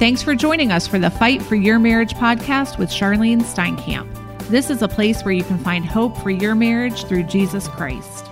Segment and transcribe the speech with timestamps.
[0.00, 4.08] Thanks for joining us for the Fight for Your Marriage podcast with Charlyne Steinkamp.
[4.48, 8.24] This is a place where you can find hope for your marriage through Jesus Christ.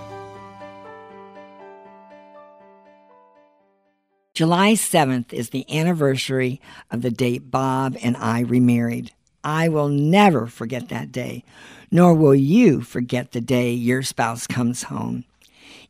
[4.33, 6.59] July 7th is the anniversary
[6.89, 9.11] of the date Bob and I remarried.
[9.43, 11.43] I will never forget that day,
[11.91, 15.23] nor will you forget the day your spouse comes home.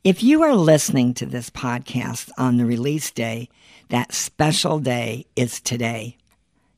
[0.04, 3.48] If you are listening to this podcast on the release day,
[3.90, 6.18] that special day is today.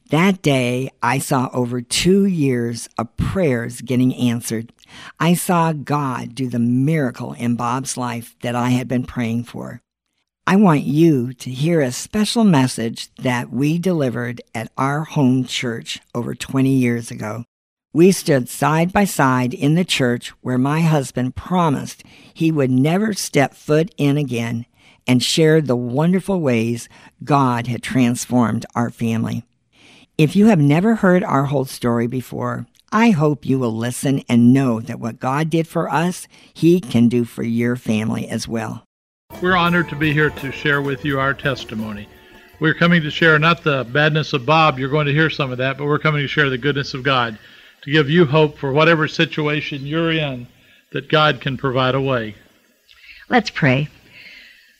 [0.09, 4.73] That day, I saw over two years of prayers getting answered.
[5.19, 9.81] I saw God do the miracle in Bob's life that I had been praying for.
[10.45, 15.99] I want you to hear a special message that we delivered at our home church
[16.13, 17.45] over 20 years ago.
[17.93, 23.13] We stood side by side in the church where my husband promised he would never
[23.13, 24.65] step foot in again
[25.07, 26.89] and shared the wonderful ways
[27.23, 29.43] God had transformed our family.
[30.17, 34.53] If you have never heard our whole story before, I hope you will listen and
[34.53, 38.83] know that what God did for us, He can do for your family as well.
[39.41, 42.07] We're honored to be here to share with you our testimony.
[42.59, 45.57] We're coming to share not the badness of Bob, you're going to hear some of
[45.57, 47.39] that, but we're coming to share the goodness of God,
[47.81, 50.45] to give you hope for whatever situation you're in,
[50.91, 52.35] that God can provide a way.
[53.29, 53.87] Let's pray.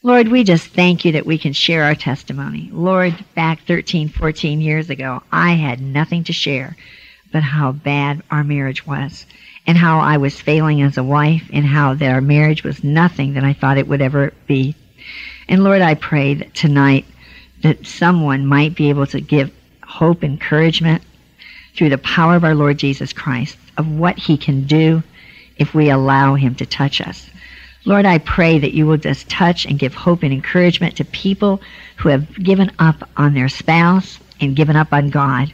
[0.03, 2.71] Lord, we just thank you that we can share our testimony.
[2.73, 6.75] Lord, back 13, 14 years ago, I had nothing to share
[7.31, 9.27] but how bad our marriage was
[9.67, 13.35] and how I was failing as a wife and how that our marriage was nothing
[13.35, 14.75] that I thought it would ever be.
[15.47, 17.05] And Lord, I pray that tonight
[17.61, 19.51] that someone might be able to give
[19.83, 21.03] hope, encouragement
[21.75, 25.03] through the power of our Lord Jesus Christ of what he can do
[25.57, 27.29] if we allow him to touch us.
[27.83, 31.61] Lord, I pray that you will just touch and give hope and encouragement to people
[31.97, 35.51] who have given up on their spouse and given up on God.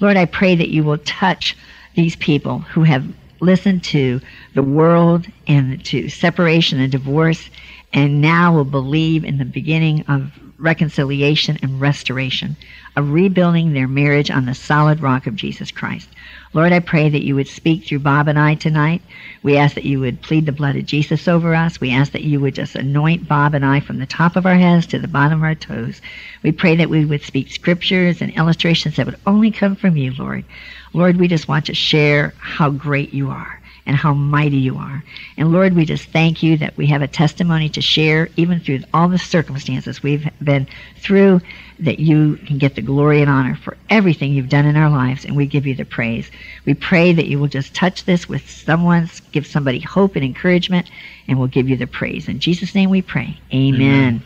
[0.00, 1.56] Lord, I pray that you will touch
[1.94, 3.04] these people who have
[3.40, 4.20] listened to
[4.54, 7.50] the world and to separation and divorce
[7.92, 12.56] and now will believe in the beginning of reconciliation and restoration,
[12.96, 16.08] of rebuilding their marriage on the solid rock of Jesus Christ.
[16.52, 19.02] Lord, I pray that you would speak through Bob and I tonight.
[19.42, 21.80] We ask that you would plead the blood of Jesus over us.
[21.80, 24.54] We ask that you would just anoint Bob and I from the top of our
[24.54, 26.00] heads to the bottom of our toes.
[26.42, 30.12] We pray that we would speak scriptures and illustrations that would only come from you,
[30.12, 30.44] Lord.
[30.92, 35.04] Lord, we just want to share how great you are and how mighty you are.
[35.36, 38.80] And Lord, we just thank you that we have a testimony to share, even through
[38.94, 41.40] all the circumstances we've been through,
[41.80, 45.24] that you can get the glory and honor for everything you've done in our lives,
[45.24, 46.30] and we give you the praise.
[46.64, 50.90] We pray that you will just touch this with someone, give somebody hope and encouragement,
[51.28, 52.28] and we'll give you the praise.
[52.28, 53.38] In Jesus' name we pray.
[53.52, 53.80] Amen.
[53.80, 54.22] Amen.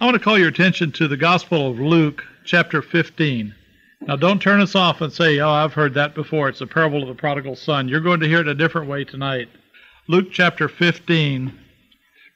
[0.00, 3.54] I want to call your attention to the Gospel of Luke, chapter 15.
[4.08, 6.48] Now, don't turn us off and say, Oh, I've heard that before.
[6.48, 7.88] It's a parable of the prodigal son.
[7.88, 9.50] You're going to hear it a different way tonight.
[10.08, 11.52] Luke chapter 15,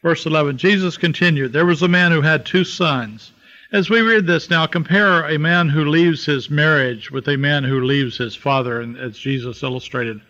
[0.03, 0.59] verse 11.
[0.59, 3.33] Jesus continued, There was a man who had two sons.
[3.73, 7.65] As we read this now, compare a man who leaves his marriage with a man
[7.65, 10.21] who leaves his father, and as Jesus illustrated.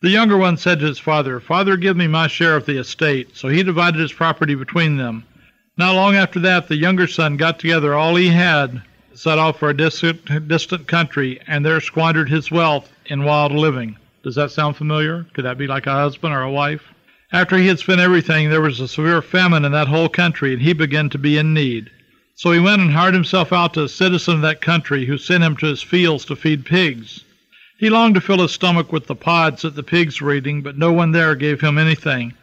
[0.00, 3.36] The younger one said to his father, Father, give me my share of the estate.
[3.36, 5.26] So he divided his property between them.
[5.76, 8.80] Not long after that, the younger son got together all he had
[9.14, 13.96] set off for a distant, distant country and there squandered his wealth in wild living.
[14.22, 15.26] Does that sound familiar?
[15.32, 16.82] Could that be like a husband or a wife?
[17.32, 20.62] After he had spent everything, there was a severe famine in that whole country, and
[20.62, 21.90] he began to be in need.
[22.34, 25.44] So he went and hired himself out to a citizen of that country who sent
[25.44, 27.24] him to his fields to feed pigs.
[27.78, 30.76] He longed to fill his stomach with the pods that the pigs were eating, but
[30.76, 32.34] no one there gave him anything.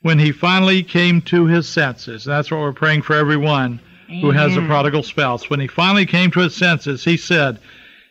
[0.00, 3.80] When he finally came to his senses, that's what we're praying for everyone
[4.20, 4.68] who has a mm-hmm.
[4.68, 5.48] prodigal spouse.
[5.48, 7.58] When he finally came to his senses, he said,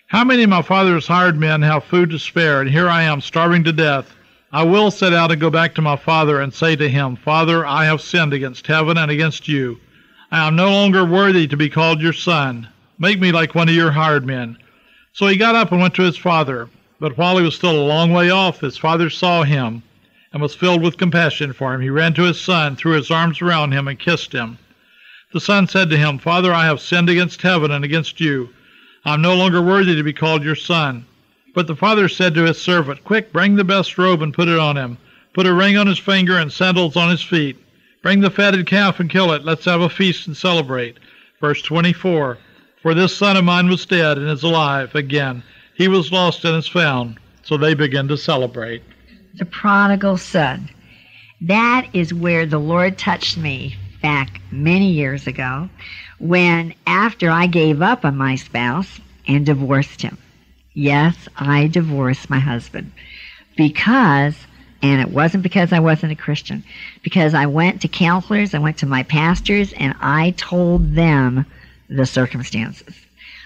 [0.07, 3.21] How many of my father's hired men have food to spare, and here I am
[3.21, 4.13] starving to death?
[4.53, 7.65] I will set out and go back to my father and say to him, Father,
[7.65, 9.79] I have sinned against heaven and against you.
[10.31, 12.67] I am no longer worthy to be called your son.
[12.99, 14.57] Make me like one of your hired men.
[15.13, 16.69] So he got up and went to his father.
[16.99, 19.83] But while he was still a long way off, his father saw him
[20.33, 21.81] and was filled with compassion for him.
[21.81, 24.57] He ran to his son, threw his arms around him, and kissed him.
[25.33, 28.49] The son said to him, Father, I have sinned against heaven and against you.
[29.05, 31.05] I am no longer worthy to be called your son.
[31.53, 34.59] But the father said to his servant, Quick, bring the best robe and put it
[34.59, 34.97] on him.
[35.33, 37.57] Put a ring on his finger and sandals on his feet.
[38.01, 39.45] Bring the fatted calf and kill it.
[39.45, 40.97] Let's have a feast and celebrate.
[41.39, 42.37] Verse 24
[42.81, 45.43] For this son of mine was dead and is alive again.
[45.75, 47.19] He was lost and is found.
[47.43, 48.83] So they begin to celebrate.
[49.35, 50.69] The prodigal son.
[51.39, 55.69] That is where the Lord touched me back many years ago
[56.19, 60.17] when, after I gave up on my spouse and divorced him,
[60.73, 62.91] yes, I divorced my husband
[63.55, 64.35] because,
[64.81, 66.63] and it wasn't because I wasn't a Christian,
[67.03, 71.45] because I went to counselors, I went to my pastors, and I told them
[71.89, 72.95] the circumstances.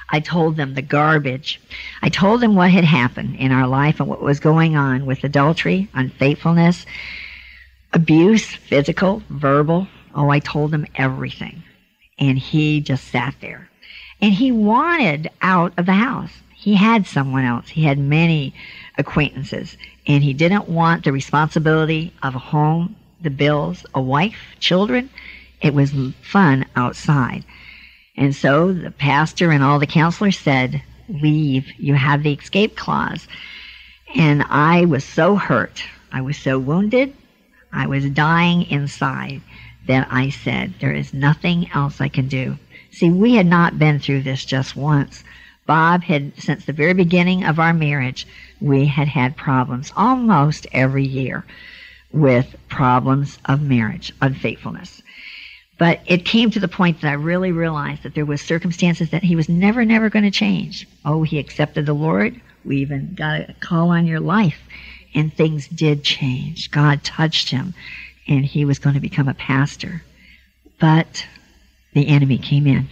[0.10, 1.60] I told them the garbage.
[2.01, 5.24] I told them what had happened in our life and what was going on with
[5.24, 6.86] adultery, unfaithfulness,
[7.92, 9.88] abuse, physical, verbal.
[10.16, 11.62] Oh, I told him everything.
[12.18, 13.70] And he just sat there.
[14.22, 16.32] And he wanted out of the house.
[16.54, 17.68] He had someone else.
[17.68, 18.54] He had many
[18.98, 19.76] acquaintances.
[20.08, 25.10] And he didn't want the responsibility of a home, the bills, a wife, children.
[25.62, 27.44] It was fun outside.
[28.16, 31.68] And so the pastor and all the counselors said, Leave.
[31.78, 33.28] You have the escape clause.
[34.16, 35.84] And I was so hurt.
[36.12, 37.14] I was so wounded.
[37.74, 39.42] I was dying inside
[39.88, 42.58] that I said, There is nothing else I can do.
[42.92, 45.24] See, we had not been through this just once.
[45.66, 48.28] Bob had, since the very beginning of our marriage,
[48.62, 51.44] we had had problems almost every year
[52.12, 55.02] with problems of marriage, unfaithfulness.
[55.78, 59.24] But it came to the point that I really realized that there was circumstances that
[59.24, 60.88] he was never, never going to change.
[61.04, 62.40] Oh, he accepted the Lord.
[62.64, 64.60] We even got a call on your life.
[65.14, 66.72] And things did change.
[66.72, 67.74] God touched him,
[68.27, 70.04] and he was going to become a pastor.
[70.80, 71.25] But
[71.94, 72.88] the enemy came in.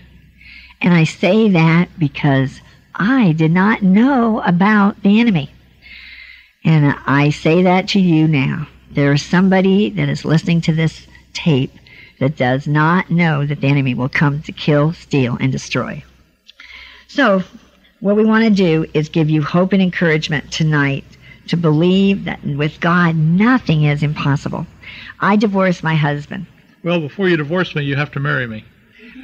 [0.81, 2.61] And I say that because
[2.95, 5.49] I did not know about the enemy.
[6.63, 8.67] And I say that to you now.
[8.91, 11.73] There is somebody that is listening to this tape
[12.19, 16.03] that does not know that the enemy will come to kill, steal, and destroy.
[17.07, 17.43] So,
[17.99, 21.05] what we want to do is give you hope and encouragement tonight
[21.47, 24.65] to believe that with God, nothing is impossible.
[25.19, 26.45] I divorced my husband.
[26.83, 28.65] Well, before you divorce me, you have to marry me.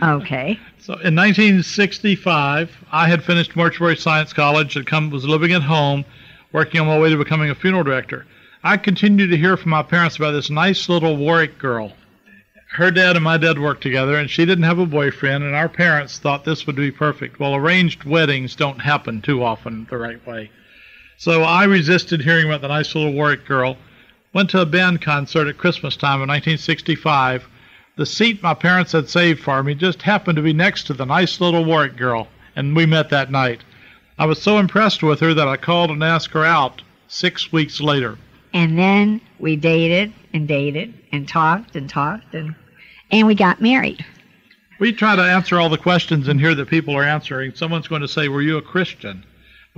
[0.01, 0.59] Okay.
[0.81, 6.03] So in 1965, I had finished mortuary science college and come, was living at home,
[6.51, 8.25] working on my way to becoming a funeral director.
[8.63, 11.93] I continued to hear from my parents about this nice little Warwick girl
[12.71, 15.69] her dad and my dad worked together, and she didn't have a boyfriend, and our
[15.69, 17.39] parents thought this would be perfect.
[17.39, 20.51] Well, arranged weddings don't happen too often the right way.
[21.19, 23.75] So I resisted hearing about the nice little Warwick girl.
[24.31, 27.45] Went to a band concert at Christmas time in 1965.
[27.97, 31.05] The seat my parents had saved for me just happened to be next to the
[31.05, 33.65] nice little Warwick girl, and we met that night.
[34.17, 37.81] I was so impressed with her that I called and asked her out six weeks
[37.81, 38.17] later.
[38.53, 42.55] And then we dated and dated and talked and talked and
[43.11, 44.05] and we got married.
[44.79, 47.55] We try to answer all the questions in here that people are answering.
[47.55, 49.25] Someone's going to say, "Were you a Christian?"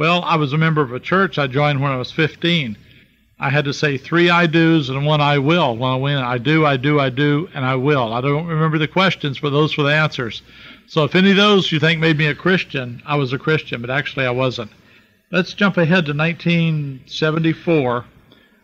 [0.02, 2.76] Well, I was a member of a church I joined when I was 15.
[3.40, 5.78] I had to say three I do's and one I will.
[5.78, 8.12] When I went, I do, I do, I do, and I will.
[8.12, 10.42] I don't remember the questions, but those were the answers.
[10.88, 13.80] So if any of those you think made me a Christian, I was a Christian,
[13.80, 14.72] but actually I wasn't.
[15.32, 18.06] Let's jump ahead to 1974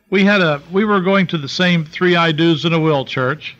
[0.10, 3.06] we had a we were going to the same three I do's in a will
[3.06, 3.56] church,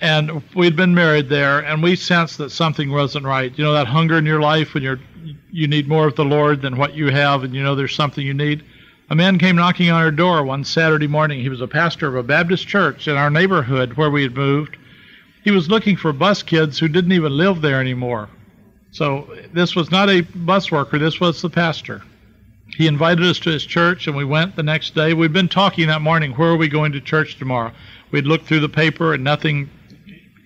[0.00, 3.56] and we'd been married there, and we sensed that something wasn't right.
[3.56, 5.00] You know that hunger in your life when you're
[5.50, 8.26] you need more of the Lord than what you have, and you know there's something
[8.26, 8.64] you need.
[9.10, 11.40] A man came knocking on our door one Saturday morning.
[11.40, 14.76] He was a pastor of a Baptist church in our neighborhood where we had moved.
[15.42, 18.28] He was looking for bus kids who didn't even live there anymore.
[18.92, 22.02] So this was not a bus worker, this was the pastor.
[22.76, 25.12] He invited us to his church, and we went the next day.
[25.12, 27.72] We'd been talking that morning, where are we going to church tomorrow?
[28.10, 29.68] We'd looked through the paper, and nothing,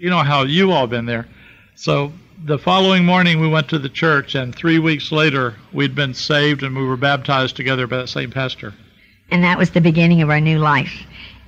[0.04, 1.26] you know how you all been there.
[1.76, 2.12] So
[2.44, 6.62] the following morning, we went to the church, and three weeks later, we'd been saved
[6.62, 8.74] and we were baptized together by that same pastor.
[9.30, 10.92] And that was the beginning of our new life.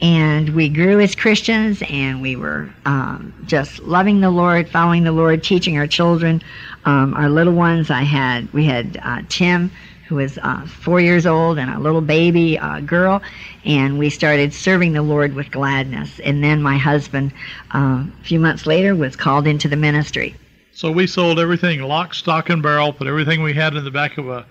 [0.01, 5.13] And we grew as Christians, and we were um, just loving the Lord, following the
[5.13, 6.43] Lord, teaching our children,
[6.87, 7.91] um, our little ones.
[7.91, 9.71] I had we had uh, Tim,
[10.09, 13.21] who was uh, four years old and a little baby uh, girl,
[13.65, 16.21] and we started serving the Lord with gladness.
[16.21, 17.33] And then my husband,
[17.75, 20.35] uh, a few months later, was called into the ministry.
[20.73, 24.19] So we sold everything lock, stock, and barrel, put everything we had in the back
[24.19, 24.47] of a,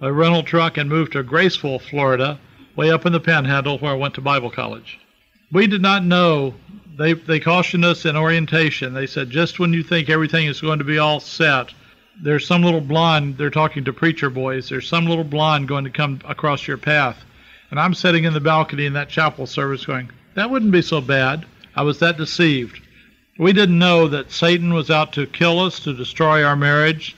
[0.00, 2.38] a rental truck, and moved to Graceville, Florida,
[2.76, 4.98] way up in the Panhandle, where I went to Bible college.
[5.50, 6.54] We did not know.
[6.96, 8.92] They, they cautioned us in orientation.
[8.92, 11.72] They said, just when you think everything is going to be all set,
[12.20, 15.90] there's some little blonde, they're talking to preacher boys, there's some little blonde going to
[15.90, 17.24] come across your path.
[17.70, 21.00] And I'm sitting in the balcony in that chapel service going, that wouldn't be so
[21.00, 21.46] bad.
[21.74, 22.80] I was that deceived.
[23.38, 27.16] We didn't know that Satan was out to kill us, to destroy our marriage.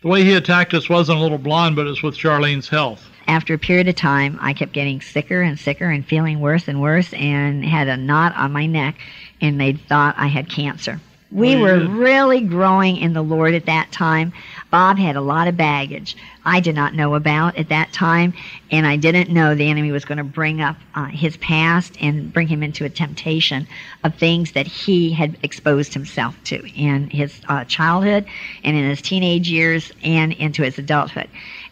[0.00, 3.06] The way he attacked us wasn't a little blonde, but it was with Charlyne's health.
[3.28, 6.80] After a period of time, I kept getting sicker and sicker and feeling worse and
[6.80, 8.96] worse and had a knot on my neck
[9.40, 11.00] and they thought I had cancer.
[11.32, 14.32] We were really growing in the Lord at that time.
[14.70, 18.34] Bob had a lot of baggage I did not know about at that time,
[18.70, 22.32] and I didn't know the enemy was going to bring up uh, his past and
[22.32, 23.68] bring him into a temptation
[24.02, 28.26] of things that he had exposed himself to in his uh, childhood
[28.64, 31.28] and in his teenage years and into his adulthood.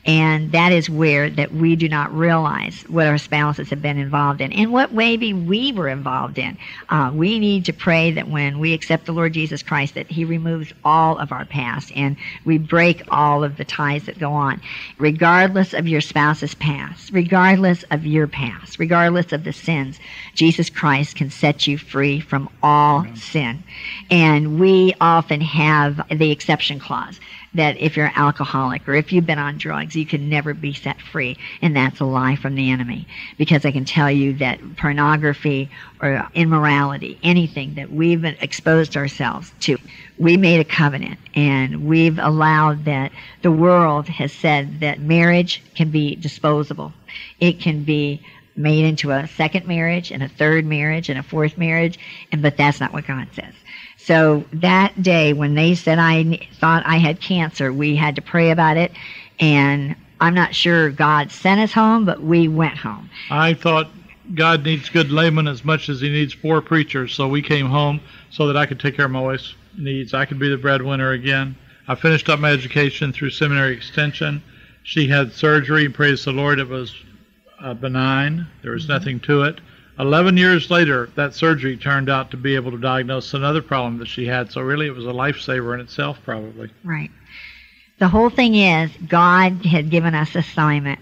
[0.06, 4.40] And that is where that we do not realize what our spouses have been involved
[4.40, 6.56] in, and what maybe we were involved in.
[6.88, 10.24] Uh, we need to pray that when we accept the Lord Jesus Christ, that He
[10.24, 12.16] removes all of our past and
[12.46, 14.62] we break all of the ties that go on,
[14.98, 20.00] regardless of your spouse's past, regardless of your past, regardless of the sins.
[20.34, 23.62] Jesus Christ can set you free from all sin,
[24.10, 27.20] and we often have the exception clause
[27.54, 30.72] that if you're an alcoholic or if you've been on drugs, you can never be
[30.72, 31.36] set free.
[31.60, 33.06] And that's a lie from the enemy.
[33.38, 39.78] Because I can tell you that pornography or immorality, anything that we've exposed ourselves to,
[40.18, 45.90] we made a covenant and we've allowed that the world has said that marriage can
[45.90, 46.92] be disposable.
[47.40, 48.22] It can be
[48.56, 51.98] made into a second marriage and a third marriage and a fourth marriage,
[52.32, 53.54] and but that's not what God says.
[53.96, 58.50] So that day when they said i thought I had cancer, we had to pray
[58.50, 58.92] about it,
[59.38, 63.08] and I'm not sure God sent us home, but we went home.
[63.30, 63.88] I thought
[64.34, 68.00] God needs good laymen as much as he needs poor preachers, so we came home
[68.30, 70.14] so that I could take care of my wife's needs.
[70.14, 71.56] I could be the breadwinner again.
[71.88, 74.42] I finished up my education through seminary extension.
[74.82, 76.94] She had surgery, praise the Lord, it was
[77.60, 78.46] uh, benign.
[78.62, 79.60] There was nothing to it.
[79.98, 84.08] 11 years later, that surgery turned out to be able to diagnose another problem that
[84.08, 86.70] she had, so really it was a lifesaver in itself, probably.
[86.84, 87.10] Right.
[87.98, 91.00] The whole thing is God had given us assignment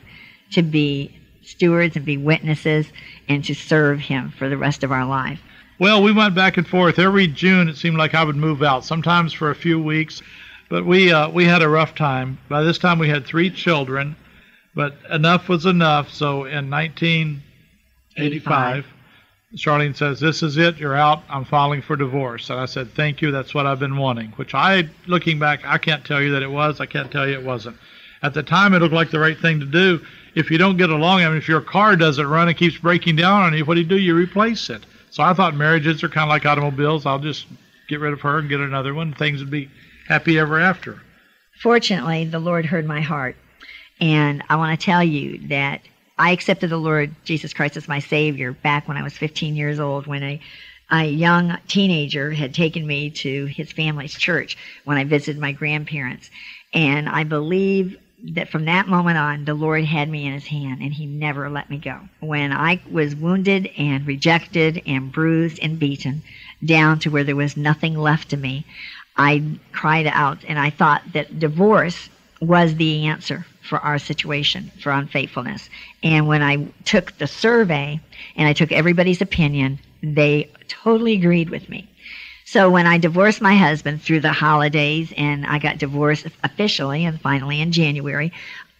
[0.50, 2.86] to be stewards and be witnesses
[3.28, 5.40] and to serve Him for the rest of our life.
[5.78, 6.98] Well, we went back and forth.
[6.98, 10.22] Every June, it seemed like I would move out, sometimes for a few weeks.
[10.68, 12.36] But we uh, we had a rough time.
[12.48, 14.16] By this time, we had three children,
[14.78, 16.12] but enough was enough.
[16.12, 18.86] So in 1985,
[19.56, 20.78] Charlyne says, "This is it.
[20.78, 21.24] You're out.
[21.28, 23.32] I'm filing for divorce." And I said, "Thank you.
[23.32, 26.50] That's what I've been wanting." Which I, looking back, I can't tell you that it
[26.52, 26.78] was.
[26.78, 27.76] I can't tell you it wasn't.
[28.22, 30.00] At the time, it looked like the right thing to do.
[30.36, 33.16] If you don't get along, I mean, if your car doesn't run and keeps breaking
[33.16, 33.98] down on you, what do you do?
[33.98, 34.86] You replace it.
[35.10, 37.04] So I thought marriages are kind of like automobiles.
[37.04, 37.48] I'll just
[37.88, 39.12] get rid of her and get another one.
[39.12, 39.70] Things would be
[40.06, 41.02] happy ever after.
[41.60, 43.34] Fortunately, the Lord heard my heart.
[44.00, 45.82] And I want to tell you that
[46.18, 49.80] I accepted the Lord Jesus Christ as my Savior back when I was 15 years
[49.80, 50.40] old, when a,
[50.90, 56.30] a young teenager had taken me to his family's church when I visited my grandparents.
[56.72, 57.98] And I believe
[58.34, 61.48] that from that moment on, the Lord had me in his hand and he never
[61.48, 62.00] let me go.
[62.20, 66.22] When I was wounded and rejected and bruised and beaten
[66.64, 68.66] down to where there was nothing left of me,
[69.16, 72.08] I cried out and I thought that divorce
[72.40, 75.68] was the answer for our situation, for unfaithfulness.
[76.02, 78.00] And when I took the survey
[78.36, 81.88] and I took everybody's opinion, they totally agreed with me.
[82.44, 87.20] So when I divorced my husband through the holidays and I got divorced officially and
[87.20, 88.32] finally in January,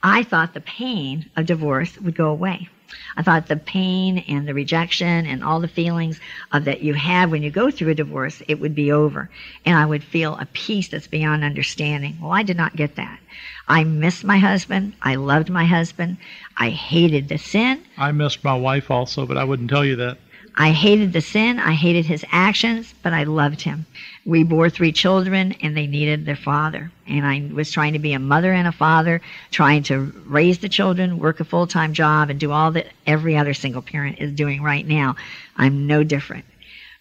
[0.02, 2.68] I thought the pain of divorce would go away.
[3.16, 6.20] I thought the pain and the rejection and all the feelings
[6.52, 9.30] of that you have when you go through a divorce, it would be over.
[9.64, 12.18] And I would feel a peace that's beyond understanding.
[12.20, 13.18] Well, I did not get that.
[13.66, 14.94] I missed my husband.
[15.02, 16.16] I loved my husband.
[16.56, 17.82] I hated the sin.
[17.96, 20.18] I missed my wife also, but I wouldn't tell you that.
[20.60, 21.60] I hated the sin.
[21.60, 23.86] I hated his actions, but I loved him.
[24.24, 26.90] We bore three children and they needed their father.
[27.06, 29.20] And I was trying to be a mother and a father,
[29.52, 33.36] trying to raise the children, work a full time job, and do all that every
[33.36, 35.14] other single parent is doing right now.
[35.56, 36.44] I'm no different.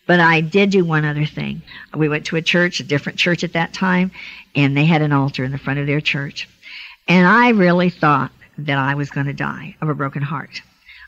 [0.06, 1.64] But I did do one other thing.
[1.96, 4.12] We went to a church, a different church at that time,
[4.56, 6.48] and they had an altar in the front of their church.
[7.08, 10.62] And I really thought that I was going to die of a broken heart.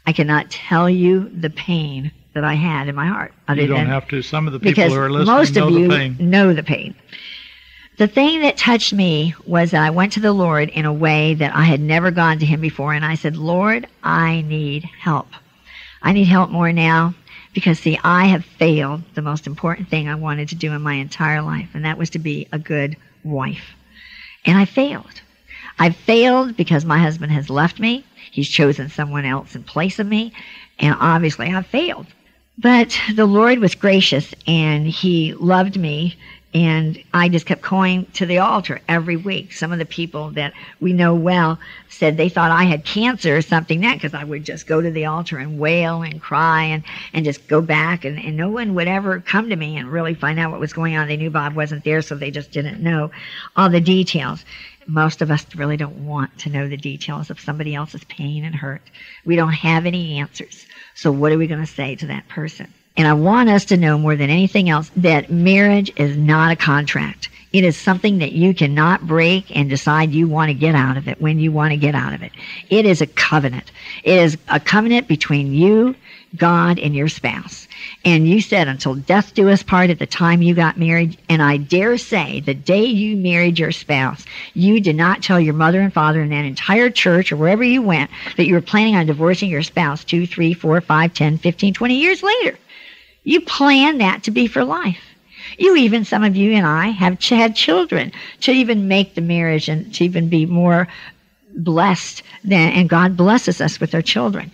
[0.07, 3.33] I cannot tell you the pain that I had in my heart.
[3.47, 4.21] Other You don't than, have to.
[4.21, 6.17] Some of the people who are listening most know of you the pain.
[6.19, 6.95] know the pain.
[7.97, 11.33] The thing that touched me was that I went to the Lord in a way
[11.33, 15.27] that I had never gone to Him before, and I said, Lord, I need help.
[16.01, 17.13] I need help more now
[17.53, 20.93] because, see, I have failed the most important thing I wanted to do in my
[20.93, 23.75] entire life, and that was to be a good wife.
[24.45, 25.21] And I failed.
[25.77, 28.05] I failed because my husband has left me.
[28.31, 30.31] He's chosen someone else in place of me,
[30.77, 32.07] and obviously I failed.
[32.61, 36.17] But the Lord was gracious and He loved me
[36.53, 39.53] And I just kept going to the altar every week.
[39.53, 43.43] Some of the people that we know well said they thought I had cancer or
[43.43, 46.83] something that because I would just go to the altar and wail and cry and,
[47.13, 50.15] and just go back and, and no one would ever come to me and really
[50.15, 51.07] find out what was going on.
[51.07, 53.11] They knew Bob wasn't there, so they just didn't know
[53.55, 54.43] all the details.
[54.87, 58.55] Most of us really don't want to know the details of somebody else's pain and
[58.55, 58.81] hurt.
[59.25, 60.65] We don't have any answers.
[60.99, 62.67] So what are we going to say to that person?
[62.97, 66.57] And I want us to know more than anything else that marriage is not a
[66.57, 67.29] contract.
[67.53, 71.07] It is something that you cannot break and decide you want to get out of
[71.07, 72.33] it when you want to get out of it.
[72.69, 73.71] It is a covenant.
[74.03, 75.95] It is a covenant between you,
[76.37, 77.67] God, and your spouse.
[78.05, 81.17] And you said until death do us part at the time you got married.
[81.27, 85.53] And I dare say the day you married your spouse, you did not tell your
[85.53, 88.95] mother and father in that entire church or wherever you went that you were planning
[88.95, 92.57] on divorcing your spouse two, three, four, five, ten, fifteen, twenty years later.
[93.23, 95.03] You plan that to be for life.
[95.57, 99.67] You even, some of you and I, have had children to even make the marriage
[99.67, 100.87] and to even be more
[101.55, 104.51] blessed than, and God blesses us with our children.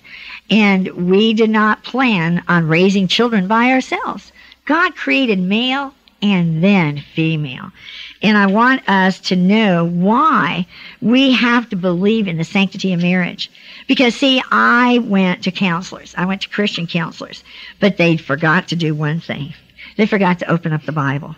[0.49, 4.31] And we did not plan on raising children by ourselves.
[4.65, 7.71] God created male and then female.
[8.21, 10.65] And I want us to know why
[11.01, 13.51] we have to believe in the sanctity of marriage.
[13.87, 17.43] Because, see, I went to counselors, I went to Christian counselors,
[17.79, 19.53] but they forgot to do one thing
[19.97, 21.35] they forgot to open up the Bible.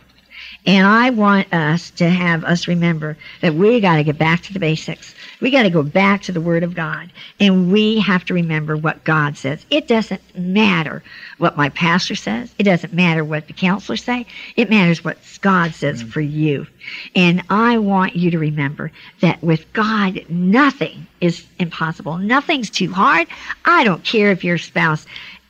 [0.68, 4.54] And I want us to have us remember that we got to get back to
[4.54, 5.16] the basics.
[5.40, 7.10] We got to go back to the Word of God.
[7.40, 9.66] And we have to remember what God says.
[9.70, 11.04] It doesn't matter
[11.38, 12.54] what my pastor says.
[12.60, 14.26] It doesn't matter what the counselors say.
[14.58, 16.68] It matters what God says for you.
[17.16, 22.18] And I want you to remember that with God, nothing is impossible.
[22.18, 23.28] Nothing's too hard.
[23.64, 25.06] I don't care if your spouse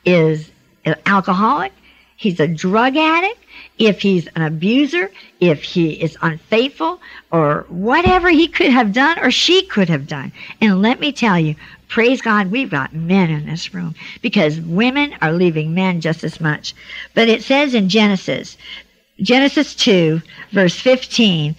[0.05, 0.51] is
[0.85, 1.73] an alcoholic,
[2.17, 3.39] he's a drug addict,
[3.79, 6.99] if he's an abuser, if he is unfaithful,
[7.31, 10.31] or whatever he could have done or she could have done.
[10.59, 11.55] And let me tell you,
[11.87, 16.41] praise God, we've got men in this room because women are leaving men just as
[16.41, 16.73] much.
[17.13, 18.57] But it says in Genesis,
[19.21, 20.21] Genesis 2,
[20.51, 21.55] verse 15,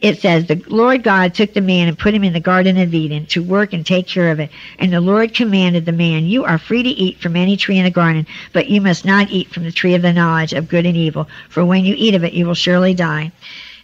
[0.00, 2.94] it says, The Lord God took the man and put him in the Garden of
[2.94, 4.50] Eden to work and take care of it.
[4.78, 7.84] And the Lord commanded the man, You are free to eat from any tree in
[7.84, 10.86] the garden, but you must not eat from the tree of the knowledge of good
[10.86, 13.32] and evil, for when you eat of it, you will surely die.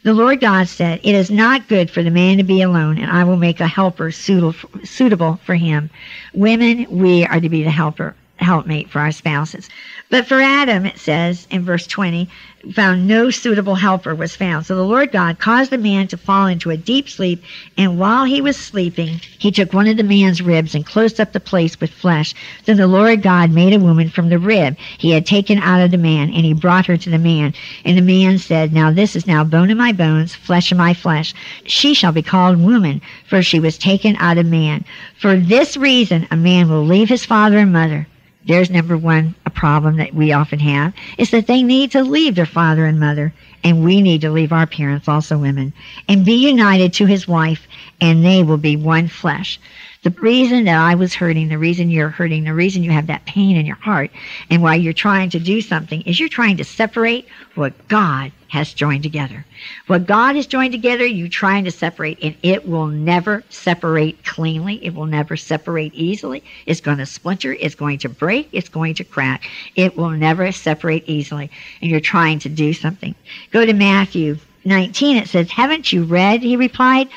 [0.02, 3.10] The Lord God said, It is not good for the man to be alone, and
[3.10, 5.88] I will make a helper suitable for him.
[6.34, 9.70] Women, we are to be the helper helpmate for our spouses.
[10.10, 12.28] But for Adam, it says in verse 20,
[12.72, 14.66] found no suitable helper was found.
[14.66, 17.42] So the Lord God caused the man to fall into a deep sleep,
[17.78, 21.32] and while he was sleeping, he took one of the man's ribs and closed up
[21.32, 22.34] the place with flesh.
[22.66, 25.90] Then the Lord God made a woman from the rib he had taken out of
[25.90, 27.54] the man, and he brought her to the man.
[27.86, 30.92] And the man said, Now this is now bone of my bones, flesh of my
[30.92, 31.32] flesh.
[31.64, 34.84] She shall be called woman, for she was taken out of man.
[35.18, 38.06] For this reason, a man will leave his father and mother
[38.46, 42.46] there's number one, problem that we often have is that they need to leave their
[42.46, 45.72] father and mother, and we need to leave our parents, also women,
[46.08, 47.66] and be united to his wife,
[48.00, 49.58] and they will be one flesh.
[50.02, 53.24] The reason that I was hurting, the reason you're hurting, the reason you have that
[53.24, 54.10] pain in your heart,
[54.50, 58.72] and why you're trying to do something is you're trying to separate what God has
[58.72, 59.44] joined together.
[59.88, 64.82] What God has joined together, you're trying to separate, and it will never separate cleanly.
[64.84, 66.44] It will never separate easily.
[66.64, 67.54] It's going to splinter.
[67.54, 68.48] It's going to break.
[68.52, 69.50] It's going to crack.
[69.74, 71.50] It will never separate easily.
[71.82, 73.16] And you're trying to do something.
[73.50, 75.16] Go to Matthew 19.
[75.16, 76.40] It says, Haven't you read?
[76.40, 77.08] He replied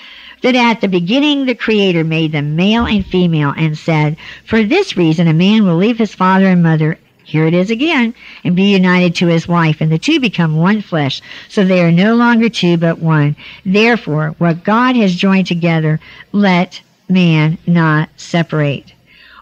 [0.41, 4.97] that at the beginning the Creator made them male and female and said, For this
[4.97, 8.71] reason a man will leave his father and mother here it is again, and be
[8.71, 11.21] united to his wife, and the two become one flesh.
[11.49, 13.35] So they are no longer two, but one.
[13.65, 15.99] Therefore, what God has joined together,
[16.31, 18.93] let man not separate.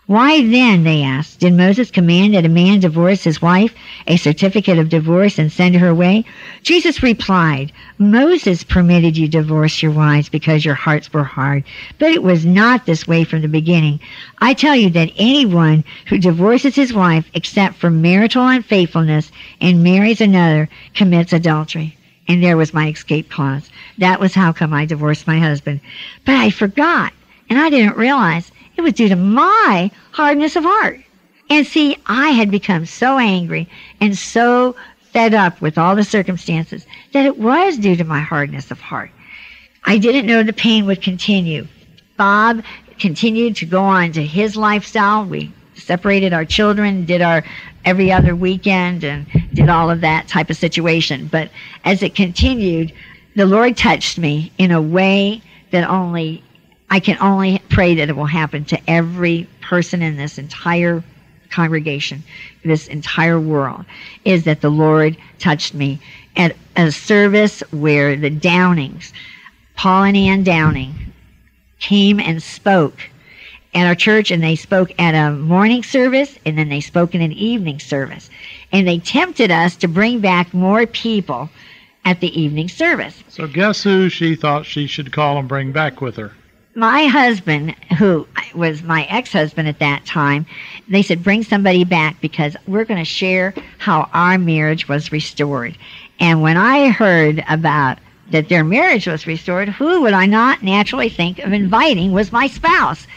[0.07, 3.73] Why then, they asked, did Moses command that a man divorce his wife,
[4.05, 6.25] a certificate of divorce, and send her away?
[6.61, 11.63] Jesus replied, Moses permitted you divorce your wives because your hearts were hard,
[11.97, 13.99] but it was not this way from the beginning.
[14.37, 20.21] I tell you that anyone who divorces his wife except for marital unfaithfulness and marries
[20.21, 21.97] another commits adultery.
[22.27, 23.71] And there was my escape clause.
[23.97, 25.81] That was how come I divorced my husband.
[26.25, 27.11] But I forgot,
[27.49, 31.01] and I didn't realize it was due to my hardness of heart.
[31.49, 33.69] And see, I had become so angry
[34.01, 34.75] and so
[35.11, 39.11] fed up with all the circumstances that it was due to my hardness of heart.
[39.85, 41.67] I didn't know the pain would continue.
[42.17, 42.63] Bob
[42.99, 45.25] continued to go on to his lifestyle.
[45.25, 47.43] We separated our children, did our
[47.83, 51.27] every other weekend, and did all of that type of situation.
[51.27, 51.51] But
[51.83, 52.91] as it continued,
[53.35, 56.43] the Lord touched me in a way that only
[56.89, 61.03] I can only pray that it will happen to every person in this entire
[61.49, 62.23] congregation,
[62.63, 63.85] this entire world,
[64.23, 65.99] is that the Lord touched me
[66.35, 69.13] at a service where the Downings,
[69.75, 70.93] Paul and Ann Downing,
[71.79, 73.09] came and spoke
[73.73, 77.21] at our church and they spoke at a morning service and then they spoke in
[77.21, 78.29] an evening service.
[78.71, 81.49] And they tempted us to bring back more people
[82.05, 83.23] at the evening service.
[83.29, 86.31] So guess who she thought she should call and bring back with her?
[86.75, 90.45] My husband, who was my ex husband at that time,
[90.89, 95.77] they said, bring somebody back because we're going to share how our marriage was restored.
[96.19, 97.99] And when I heard about
[98.31, 102.47] that their marriage was restored, who would I not naturally think of inviting was my
[102.47, 103.07] spouse?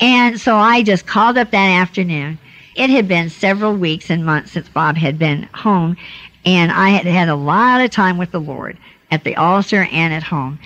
[0.00, 2.38] And so I just called up that afternoon.
[2.74, 5.96] It had been several weeks and months since Bob had been home,
[6.44, 8.76] and I had had a lot of time with the Lord
[9.10, 10.58] at the altar and at home.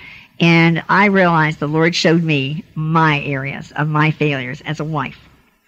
[0.43, 5.17] And I realized the Lord showed me my areas of my failures as a wife.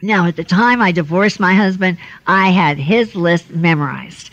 [0.01, 4.31] Now, at the time I divorced my husband, I had his list memorized,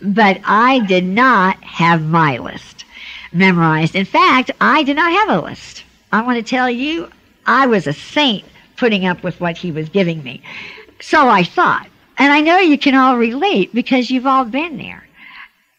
[0.00, 2.84] but I did not have my list
[3.32, 3.96] memorized.
[3.96, 5.82] In fact, I did not have a list.
[6.12, 7.10] I want to tell you,
[7.46, 8.44] I was a saint
[8.76, 10.40] putting up with what he was giving me.
[11.00, 11.88] So I thought.
[12.16, 15.02] And I know you can all relate because you've all been there.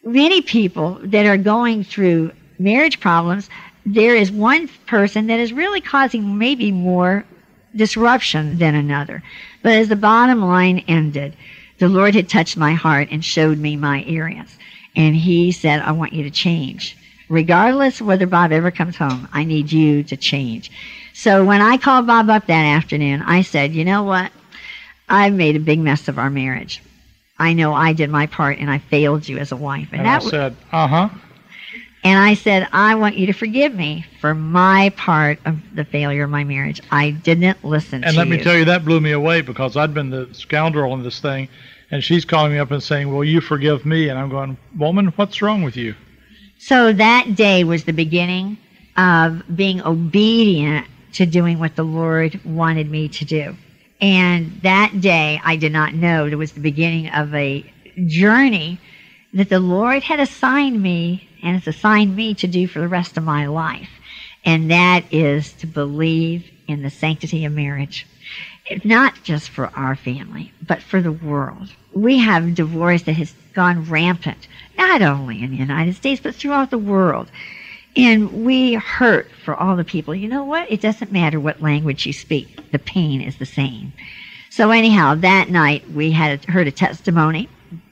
[0.04, 3.48] Many people that are going through marriage problems
[3.84, 7.24] there is one person that is really causing maybe more
[7.74, 9.22] disruption than another.
[9.62, 11.36] But as the bottom line ended,
[11.78, 14.56] the Lord had touched my heart and showed me my areas.
[14.94, 16.96] And He said, I want you to change.
[17.28, 20.70] Regardless whether Bob ever comes home, I need you to change.
[21.14, 24.30] So when I called Bob up that afternoon, I said, You know what?
[25.08, 26.82] I've made a big mess of our marriage.
[27.38, 29.88] I know I did my part and I failed you as a wife.
[29.92, 31.08] And, and that I said, Uh huh.
[32.04, 36.24] And I said, I want you to forgive me for my part of the failure
[36.24, 36.80] of my marriage.
[36.90, 38.36] I didn't listen and let you.
[38.36, 41.48] me tell you, that blew me away because I'd been the scoundrel in this thing.
[41.92, 44.08] And she's calling me up and saying, Will you forgive me?
[44.08, 45.94] And I'm going, Woman, what's wrong with you?
[46.58, 48.56] So that day was the beginning
[48.96, 53.56] of being obedient to doing what the Lord wanted me to do.
[54.00, 57.70] And that day, I did not know it was the beginning of a
[58.06, 58.80] journey
[59.34, 63.16] that the Lord had assigned me and it's assigned me to do for the rest
[63.16, 63.90] of my life.
[64.44, 68.06] And that is to believe in the sanctity of marriage.
[68.84, 71.72] Not just for our family, but for the world.
[71.92, 76.70] We have divorce that has gone rampant, not only in the United States, but throughout
[76.70, 77.28] the world.
[77.96, 80.14] And we hurt for all the people.
[80.14, 80.70] You know what?
[80.70, 83.92] It doesn't matter what language you speak, the pain is the same.
[84.48, 87.48] So, anyhow, that night we had heard a testimony,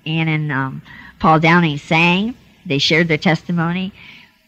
[0.06, 0.82] and um,
[1.18, 2.34] Paul Downing sang,
[2.66, 3.92] they shared their testimony.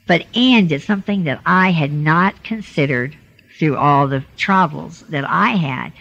[0.06, 3.16] But Ann did something that I had not considered
[3.58, 5.92] through all the troubles that I had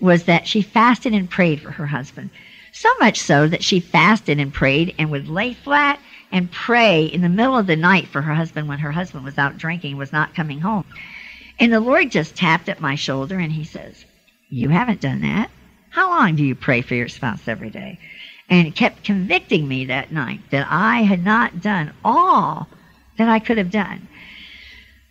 [0.00, 2.30] was that she fasted and prayed for her husband.
[2.72, 6.00] So much so that she fasted and prayed and would lay flat
[6.32, 9.36] and pray in the middle of the night for her husband when her husband was
[9.36, 10.84] out drinking, was not coming home.
[11.58, 14.04] And the Lord just tapped at my shoulder and he says,
[14.48, 15.50] You haven't done that.
[15.90, 17.98] How long do you pray for your spouse every day?
[18.50, 22.68] And it kept convicting me that night that I had not done all
[23.16, 24.08] that I could have done.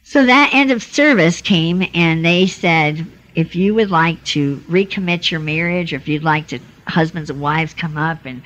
[0.04, 5.32] So that end of service came, and they said, if you would like to recommit
[5.32, 8.42] your marriage, or if you'd like to, husbands and wives come up and,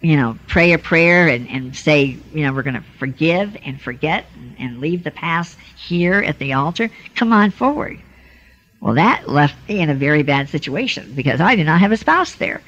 [0.00, 3.80] you know, pray a prayer and, and say, you know, we're going to forgive and
[3.80, 8.00] forget and, and leave the past here at the altar, come on forward.
[8.80, 11.96] Well, that left me in a very bad situation because I did not have a
[11.96, 12.62] spouse there.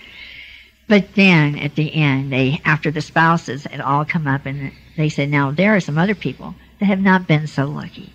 [0.86, 5.08] But then at the end, they after the spouses had all come up and they
[5.08, 8.12] said, now there are some other people that have not been so lucky.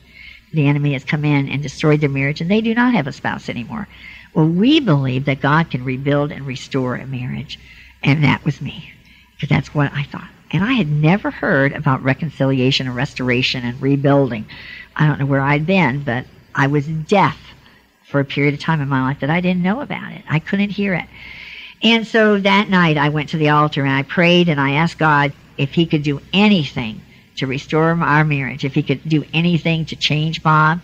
[0.54, 3.12] The enemy has come in and destroyed their marriage and they do not have a
[3.12, 3.88] spouse anymore.
[4.34, 7.60] Well, we believe that God can rebuild and restore a marriage.
[8.04, 8.94] And that was me.
[9.36, 10.30] Because that's what I thought.
[10.52, 14.46] And I had never heard about reconciliation and restoration and rebuilding.
[14.96, 17.38] I don't know where I'd been, but I was deaf
[18.06, 20.24] for a period of time in my life that I didn't know about it.
[20.28, 21.06] I couldn't hear it.
[21.82, 24.98] And so that night I went to the altar and I prayed and I asked
[24.98, 27.02] God if He could do anything
[27.38, 30.82] to restore our marriage, if He could do anything to change Bob.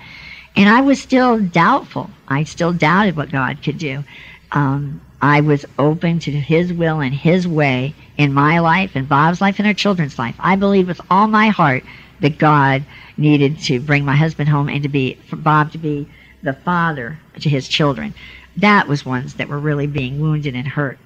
[0.55, 2.09] And I was still doubtful.
[2.27, 4.03] I still doubted what God could do.
[4.51, 9.41] Um, I was open to His will and His way in my life and Bob's
[9.41, 10.35] life and our children's life.
[10.39, 11.83] I believed with all my heart
[12.21, 12.85] that God
[13.17, 16.07] needed to bring my husband home and to be, for Bob to be
[16.43, 18.13] the father to his children.
[18.57, 20.97] That was ones that were really being wounded and hurt.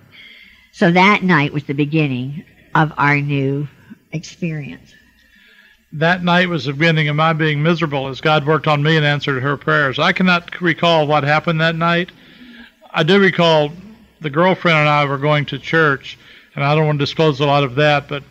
[0.71, 3.67] So that night was the beginning of our new
[4.11, 4.93] experience.
[5.93, 9.05] That night was the beginning of my being miserable as God worked on me and
[9.05, 9.97] answered her prayers.
[9.97, 12.11] I cannot recall what happened that night.
[12.91, 13.71] I do recall
[14.21, 16.19] the girlfriend and I were going to church,
[16.53, 18.23] and I don't want to disclose a lot of that, but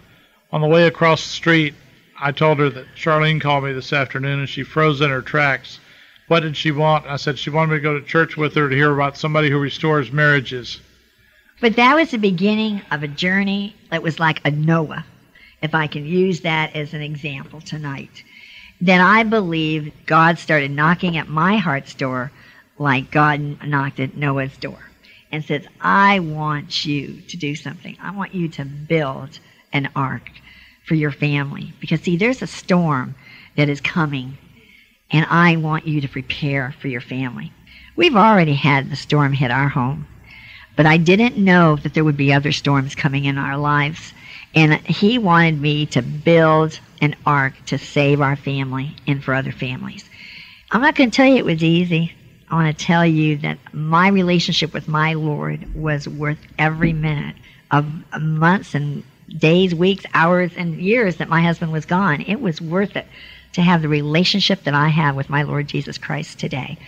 [0.52, 1.74] on the way across the street,
[2.20, 5.81] I told her that Charlyne called me this afternoon and she froze in her tracks.
[6.29, 7.07] What did she want?
[7.07, 9.51] I said she wanted me to go to church with her to hear about somebody
[9.51, 10.81] who restores marriages.
[11.61, 15.05] But that was the beginning of a journey that was like a Noah,
[15.62, 18.23] if I can use that as an example tonight.
[18.81, 22.31] Then I believe God started knocking at my heart's door
[22.79, 24.79] like God knocked at Noah's door
[25.33, 27.97] and says, I want you to do something.
[28.01, 29.41] I want you to build
[29.73, 30.31] an ark
[30.85, 31.73] for your family.
[31.81, 33.14] Because, see, there's a storm
[33.57, 34.38] that is coming,
[35.11, 37.53] and I want you to prepare for your family.
[37.97, 40.07] We've already had the storm hit our home.
[40.77, 44.12] But I didn't know that there would be other storms coming in our lives.
[44.55, 49.51] And he wanted me to build an ark to save our family and for other
[49.51, 50.09] families.
[50.71, 52.12] I'm not going to tell you it was easy.
[52.51, 57.37] I want to tell you that my relationship with my Lord was worth every minute
[57.71, 57.87] of
[58.21, 59.03] months and
[59.37, 62.23] days, weeks, hours, and years that my husband was gone.
[62.23, 63.07] It was worth it
[63.59, 66.79] to have the relationship that I have with my Lord Jesus Christ today.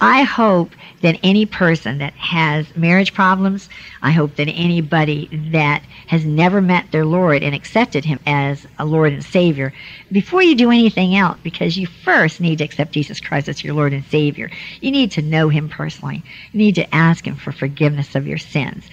[0.00, 3.70] I hope that any person that has marriage problems,
[4.02, 8.84] I hope that anybody that has never met their Lord and accepted Him as a
[8.84, 9.72] Lord and Savior,
[10.12, 13.72] before you do anything else, because you first need to accept Jesus Christ as your
[13.72, 14.50] Lord and Savior,
[14.82, 16.22] you need to know Him personally.
[16.52, 18.84] You need to ask Him for forgiveness of your sins.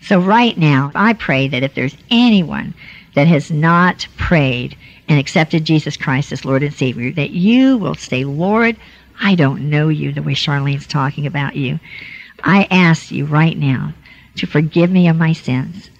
[0.00, 2.74] So, right now, I pray that if there's anyone
[3.14, 4.76] that has not prayed
[5.12, 8.78] and accepted Jesus Christ as Lord and Savior, that you will say, Lord,
[9.20, 11.78] I don't know you the way Charlyne's talking about you.
[12.42, 13.92] I ask you right now
[14.36, 15.90] to forgive me of my sins.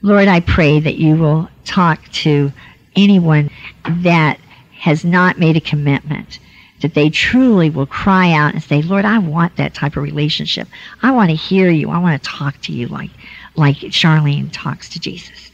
[0.00, 2.52] Lord, I pray that you will talk to
[2.94, 3.50] anyone
[3.84, 4.38] that
[4.78, 6.38] has not made a commitment,
[6.82, 10.68] that they truly will cry out and say, Lord, I want that type of relationship.
[11.02, 11.90] I want to hear you.
[11.90, 13.10] I want to talk to you like,
[13.56, 15.49] like Charlene talks to Jesus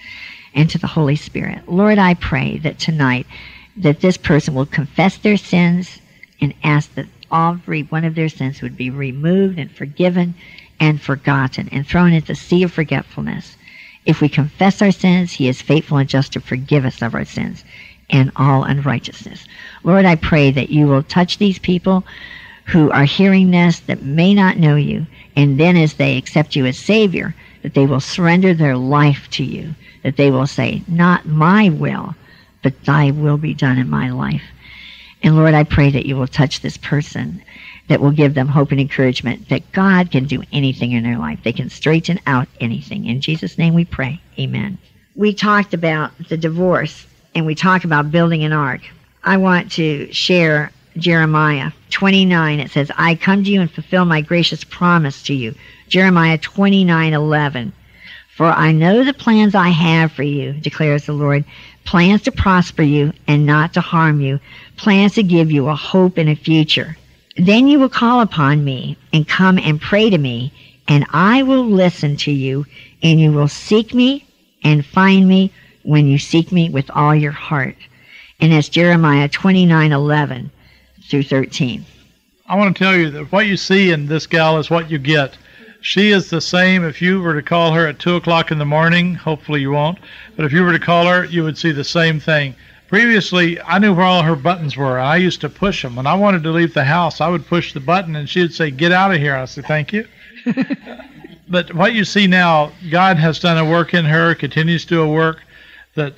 [0.56, 1.68] and to the Holy Spirit.
[1.68, 3.26] Lord, I pray that tonight
[3.76, 6.00] that this person will confess their sins
[6.40, 10.34] and ask that every one of their sins would be removed and forgiven
[10.80, 13.56] and forgotten and thrown into the sea of forgetfulness.
[14.06, 17.24] If we confess our sins, he is faithful and just to forgive us of our
[17.24, 17.64] sins
[18.08, 19.46] and all unrighteousness.
[19.82, 22.04] Lord, I pray that you will touch these people
[22.66, 26.66] who are hearing this that may not know you, and then as they accept you
[26.66, 29.74] as Savior, that they will surrender their life to you,
[30.06, 32.14] that they will say, Not my will,
[32.62, 34.44] but thy will be done in my life.
[35.20, 37.42] And Lord, I pray that you will touch this person,
[37.88, 41.40] that will give them hope and encouragement that God can do anything in their life.
[41.42, 43.06] They can straighten out anything.
[43.06, 44.20] In Jesus' name we pray.
[44.38, 44.78] Amen.
[45.16, 48.82] We talked about the divorce and we talked about building an ark.
[49.24, 52.60] I want to share Jeremiah 29.
[52.60, 55.56] It says, I come to you and fulfill my gracious promise to you.
[55.88, 57.72] Jeremiah 29 11.
[58.36, 61.46] For I know the plans I have for you, declares the Lord
[61.86, 64.40] plans to prosper you and not to harm you,
[64.76, 66.98] plans to give you a hope and a future.
[67.38, 70.52] Then you will call upon me and come and pray to me,
[70.86, 72.66] and I will listen to you,
[73.02, 74.26] and you will seek me
[74.62, 75.50] and find me
[75.82, 77.76] when you seek me with all your heart.
[78.38, 80.50] And that's Jeremiah 29 11
[81.08, 81.86] through 13.
[82.48, 84.98] I want to tell you that what you see in this gal is what you
[84.98, 85.38] get.
[85.88, 88.64] She is the same if you were to call her at 2 o'clock in the
[88.64, 89.14] morning.
[89.14, 89.98] Hopefully you won't.
[90.34, 92.56] But if you were to call her, you would see the same thing.
[92.88, 94.98] Previously, I knew where all her buttons were.
[94.98, 95.94] I used to push them.
[95.94, 98.52] When I wanted to leave the house, I would push the button and she would
[98.52, 99.36] say, Get out of here.
[99.36, 100.08] I said, Thank you.
[101.48, 105.02] but what you see now, God has done a work in her, continues to do
[105.02, 105.38] a work
[105.94, 106.14] that,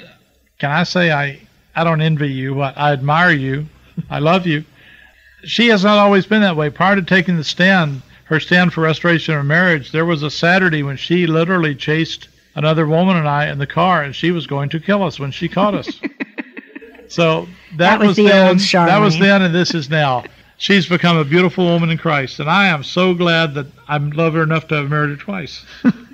[0.59, 3.67] can I say, I, I don't envy you, but I admire you.
[4.09, 4.65] I love you.
[5.45, 6.71] She has not always been that way.
[6.71, 10.83] Prior to taking the stand, her stand for restoration of marriage, there was a Saturday
[10.83, 14.69] when she literally chased another woman and I in the car, and she was going
[14.71, 15.88] to kill us when she caught us.
[17.09, 18.49] so that, that was, was the then.
[18.49, 18.59] old.
[18.59, 20.25] That was then, and this is now.
[20.59, 24.35] She's become a beautiful woman in Christ, and I am so glad that I love
[24.35, 25.64] her enough to have married her twice.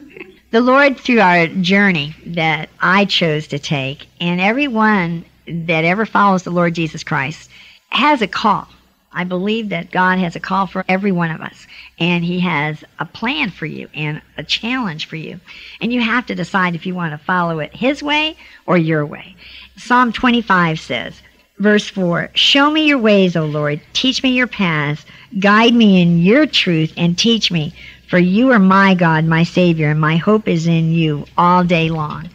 [0.51, 6.45] the Lord, through our journey that I chose to take, and everyone that ever follows
[6.45, 7.51] the Lord Jesus Christ
[7.89, 8.69] has a call.
[9.15, 11.67] I believe that God has a call for every one of us,
[11.99, 15.41] and He has a plan for you and a challenge for you.
[15.81, 19.07] And you have to decide if you want to follow it His way or your
[19.07, 19.37] way.
[19.77, 21.23] Psalm 25 says,
[21.59, 23.81] Verse 4 Show me your ways, O Lord.
[23.93, 25.05] Teach me your paths.
[25.39, 27.73] Guide me in your truth and teach me.
[28.09, 31.89] For you are my God, my Savior, and my hope is in you all day
[31.89, 32.29] long.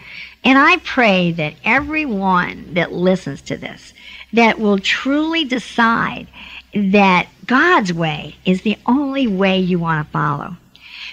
[0.43, 3.93] And I pray that everyone that listens to this,
[4.33, 6.27] that will truly decide
[6.73, 10.57] that God's way is the only way you want to follow.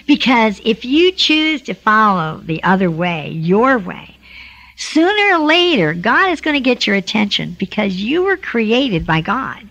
[0.05, 4.15] Because if you choose to follow the other way, your way,
[4.77, 9.21] sooner or later, God is going to get your attention because you were created by
[9.21, 9.67] God.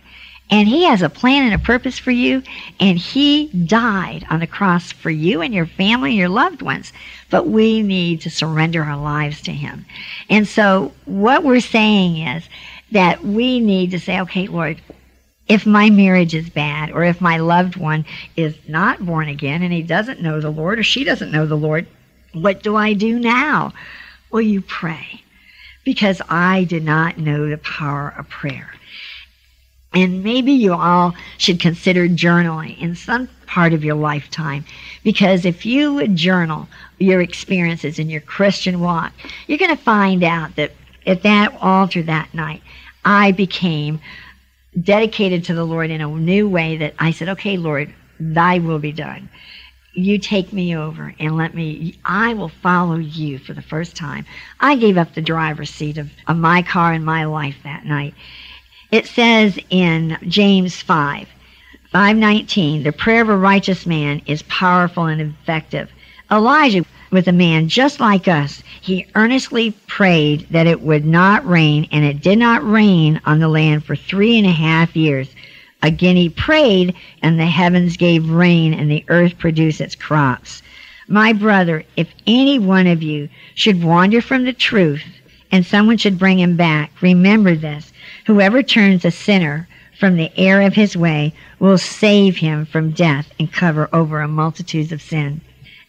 [0.50, 2.42] And He has a plan and a purpose for you.
[2.78, 6.92] And He died on the cross for you and your family and your loved ones.
[7.30, 9.86] But we need to surrender our lives to Him.
[10.28, 12.48] And so, what we're saying is
[12.92, 14.80] that we need to say, okay, Lord,
[15.48, 18.04] if my marriage is bad or if my loved one
[18.36, 21.56] is not born again and he doesn't know the Lord or she doesn't know the
[21.56, 21.86] Lord,
[22.32, 23.72] what do I do now?
[24.30, 25.22] Well, you pray
[25.84, 28.70] because I did not know the power of prayer.
[29.94, 34.64] And maybe you all should consider journaling in some part of your lifetime
[35.04, 39.12] because if you would journal your experiences in your Christian walk,
[39.46, 40.72] you're going to find out that
[41.06, 42.62] at that altar that night,
[43.04, 44.00] I became
[44.80, 48.78] dedicated to the Lord in a new way that I said, okay, Lord, thy will
[48.78, 49.28] be done.
[49.94, 54.26] You take me over and let me, I will follow you for the first time.
[54.60, 58.14] I gave up the driver's seat of, of my car and my life that night.
[58.90, 61.28] It says in James 5,
[61.90, 65.90] 519, the prayer of a righteous man is powerful and effective.
[66.30, 66.84] Elijah
[67.16, 68.62] with a man just like us.
[68.82, 73.48] He earnestly prayed that it would not rain, and it did not rain on the
[73.48, 75.34] land for three and a half years.
[75.80, 80.62] Again he prayed, and the heavens gave rain, and the earth produced its crops.
[81.08, 85.02] My brother, if any one of you should wander from the truth,
[85.50, 87.94] and someone should bring him back, remember this.
[88.26, 89.66] Whoever turns a sinner
[89.98, 94.28] from the error of his way will save him from death and cover over a
[94.28, 95.40] multitude of sin.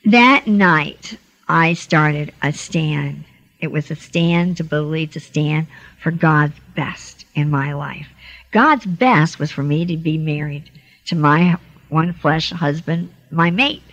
[0.07, 1.17] That night,
[1.49, 3.25] I started a stand.
[3.59, 5.67] It was a stand to believe to stand
[6.01, 8.07] for God's best in my life.
[8.51, 10.71] God's best was for me to be married
[11.07, 11.57] to my
[11.89, 13.83] one flesh husband, my mate.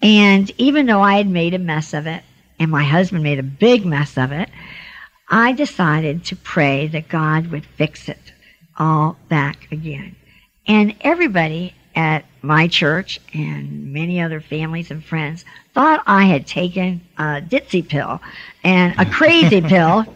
[0.00, 2.22] And even though I had made a mess of it,
[2.60, 4.48] and my husband made a big mess of it,
[5.28, 8.32] I decided to pray that God would fix it
[8.78, 10.14] all back again.
[10.68, 17.00] And everybody at my church and many other families and friends thought I had taken
[17.18, 18.20] a ditzy pill
[18.64, 20.06] and a crazy pill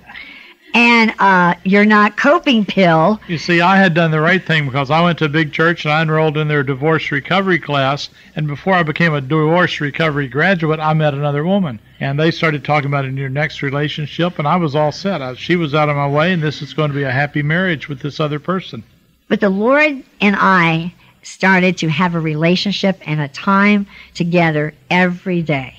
[0.77, 3.19] and uh, you're not coping pill.
[3.29, 5.87] You see, I had done the right thing because I went to a big church
[5.87, 8.11] and I enrolled in their divorce recovery class.
[8.35, 11.81] And before I became a divorce recovery graduate, I met another woman.
[11.99, 15.23] And they started talking about in your next relationship, and I was all set.
[15.23, 17.43] I, she was out of my way, and this is going to be a happy
[17.43, 18.85] marriage with this other person.
[19.29, 20.93] But the Lord and I
[21.27, 25.75] started to have a relationship and a time together every day.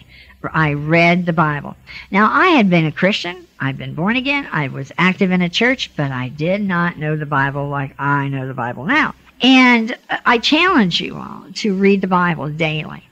[0.54, 1.76] I read the Bible.
[2.12, 3.48] Now, I had been a Christian.
[3.60, 4.48] I'd been born again.
[4.52, 8.28] I was active in a church, but I did not know the Bible like I
[8.28, 9.16] know the Bible now.
[9.42, 13.04] And I challenge you all to read the Bible daily.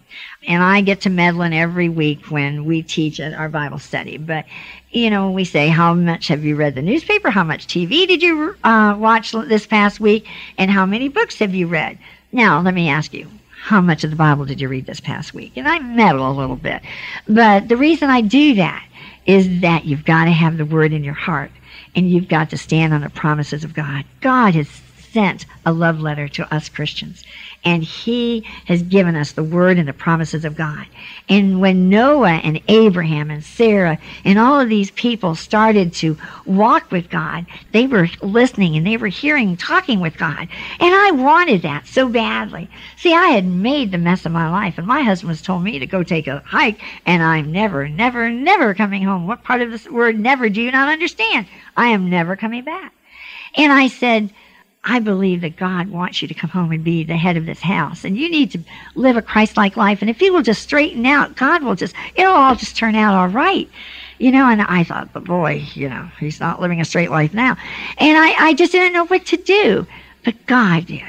[0.47, 4.17] And I get to meddling every week when we teach at our Bible study.
[4.17, 4.45] But,
[4.91, 7.31] you know, we say, how much have you read the newspaper?
[7.31, 10.27] How much TV did you uh, watch this past week?
[10.57, 11.97] And how many books have you read?
[12.35, 13.29] Now, let me ask you,
[13.61, 15.53] how much of the Bible did you read this past week?
[15.55, 16.81] And I meddle a little bit.
[17.29, 18.85] But the reason I do that
[19.25, 21.49] is that you've got to have the Word in your heart
[21.95, 24.03] and you've got to stand on the promises of God.
[24.19, 24.67] God has
[25.15, 27.23] sent a love letter to us Christians.
[27.63, 30.85] And he has given us the word and the promises of God.
[31.29, 36.91] And when Noah and Abraham and Sarah and all of these people started to walk
[36.91, 40.49] with God, they were listening and they were hearing, talking with God.
[40.81, 42.69] And I wanted that so badly.
[42.97, 45.79] See, I had made the mess of my life, and my husband was told me
[45.79, 49.27] to go take a hike, and I'm never, never, never coming home.
[49.27, 51.47] What part of this word never do you not understand?
[51.77, 52.91] I am never coming back.
[53.57, 54.31] And I said,
[54.85, 57.59] I believe that God wants you to come home and be the head of this
[57.59, 58.05] house.
[58.05, 58.59] And you need to
[58.93, 60.01] live a Christ like life.
[60.01, 63.15] And if you will just straighten out, God will just, it'll all just turn out
[63.15, 63.67] all right.
[64.19, 67.33] You know, and I thought, but boy, you know, he's not living a straight life
[67.33, 67.57] now.
[67.97, 69.87] And I, I just didn't know what to do.
[70.23, 71.01] But God did.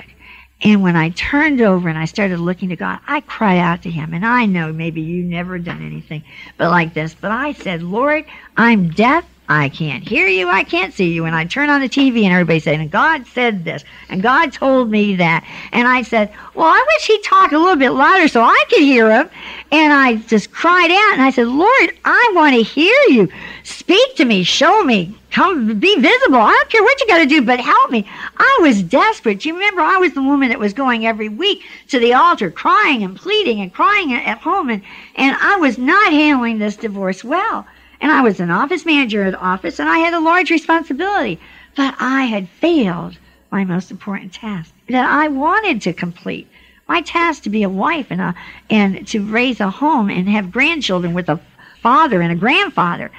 [0.62, 3.91] And when I turned over and I started looking to God, I cried out to
[3.91, 4.15] Him.
[4.15, 6.25] And I know maybe you never done anything
[6.57, 8.24] but like this, but I said, Lord,
[8.57, 10.49] I'm deaf I can't hear you.
[10.49, 11.24] I can't see you.
[11.24, 14.90] And I turn on the TV and everybody's saying, God said this and God told
[14.90, 15.44] me that.
[15.72, 18.80] And I said, Well, I wish he'd talk a little bit louder so I could
[18.82, 19.30] hear him.
[19.70, 23.28] And I just cried out and I said, Lord, I want to hear you.
[23.62, 24.42] Speak to me.
[24.42, 25.16] Show me.
[25.30, 26.38] Come be visible.
[26.38, 28.09] I don't care what you got to do, but help me.
[28.38, 29.44] I was desperate.
[29.44, 33.03] You remember, I was the woman that was going every week to the altar, crying
[33.03, 34.70] and pleading and crying at home.
[34.70, 34.82] And,
[35.14, 37.66] and I was not handling this divorce well.
[38.01, 41.40] And I was an office manager at the office, and I had a large responsibility.
[41.76, 43.18] But I had failed
[43.51, 46.49] my most important task that I wanted to complete.
[46.88, 48.34] My task to be a wife and a,
[48.70, 51.40] and to raise a home and have grandchildren with a
[51.82, 53.11] father and a grandfather.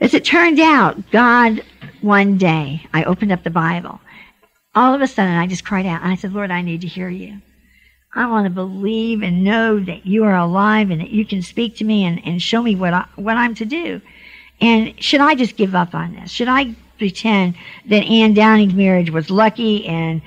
[0.00, 1.62] As it turned out, God,
[2.00, 4.00] one day, I opened up the Bible.
[4.74, 6.02] All of a sudden, I just cried out.
[6.02, 7.40] And I said, Lord, I need to hear you.
[8.14, 11.76] I want to believe and know that you are alive and that you can speak
[11.76, 14.00] to me and, and show me what, I, what I'm to do.
[14.60, 16.30] And should I just give up on this?
[16.30, 17.54] Should I pretend
[17.86, 20.22] that Ann Downing's marriage was lucky and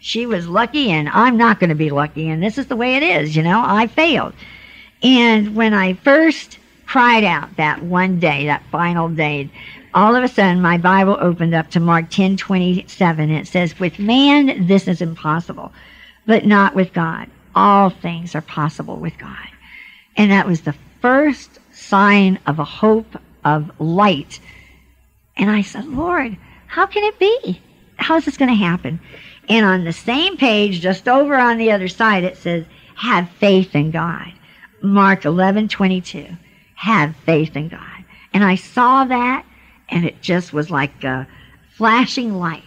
[0.00, 2.96] she was lucky and I'm not going to be lucky and this is the way
[2.96, 3.62] it is, you know?
[3.64, 4.34] I failed.
[5.02, 9.48] And when I first cried out that one day, that final day,
[9.94, 13.98] all of a sudden my Bible opened up to Mark 10:27 and it says, "With
[13.98, 15.72] man this is impossible."
[16.28, 17.26] But not with God.
[17.54, 19.48] All things are possible with God.
[20.14, 24.38] And that was the first sign of a hope of light.
[25.38, 27.62] And I said, Lord, how can it be?
[27.96, 29.00] How is this going to happen?
[29.48, 32.66] And on the same page, just over on the other side, it says,
[32.96, 34.30] have faith in God.
[34.82, 36.26] Mark 11, 22.
[36.74, 38.04] Have faith in God.
[38.34, 39.46] And I saw that,
[39.88, 41.26] and it just was like a
[41.70, 42.62] flashing light.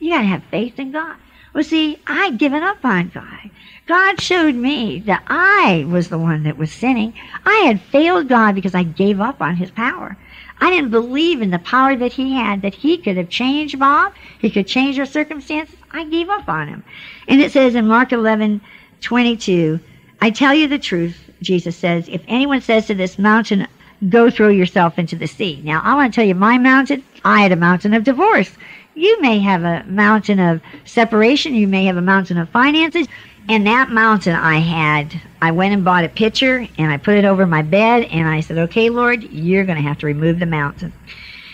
[0.00, 1.16] You got to have faith in God.
[1.56, 3.50] Well, see, I'd given up on God.
[3.86, 7.14] God showed me that I was the one that was sinning.
[7.46, 10.18] I had failed God because I gave up on his power.
[10.60, 14.12] I didn't believe in the power that he had, that he could have changed Bob,
[14.38, 15.76] he could change our circumstances.
[15.92, 16.84] I gave up on him.
[17.26, 18.60] And it says in Mark 11,
[19.00, 19.80] 22,
[20.20, 23.66] I tell you the truth, Jesus says, if anyone says to this mountain,
[24.10, 25.62] go throw yourself into the sea.
[25.64, 28.50] Now, I want to tell you, my mountain, I had a mountain of divorce.
[28.96, 33.06] You may have a mountain of separation, you may have a mountain of finances.
[33.46, 37.26] And that mountain I had, I went and bought a pitcher and I put it
[37.26, 40.46] over my bed and I said, okay, Lord, you're going to have to remove the
[40.46, 40.94] mountain.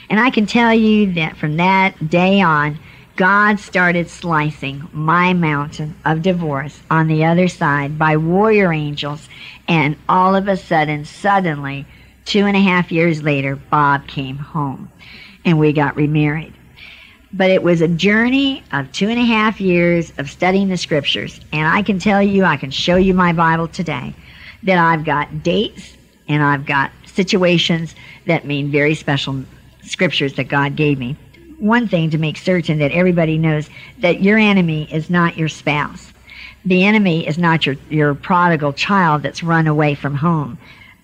[0.08, 2.78] And I can tell you that from that day on,
[3.16, 9.28] God started slicing my mountain of divorce on the other side by warrior angels.
[9.66, 11.86] And all of a sudden, suddenly,
[12.24, 14.90] two and a half years later, Bob came home
[15.44, 16.54] and we got remarried.
[17.34, 21.40] But it was a journey of two and a half years of studying the scriptures.
[21.52, 24.14] And I can tell you, I can show you my Bible today,
[24.64, 25.96] that I've got dates
[26.28, 27.94] and I've got situations
[28.26, 29.44] that mean very special
[29.82, 31.16] scriptures that God gave me.
[31.58, 33.68] One thing to make certain that everybody knows
[33.98, 36.12] that your enemy is not your spouse.
[36.64, 40.58] The enemy is not your, your prodigal child that's run away from home.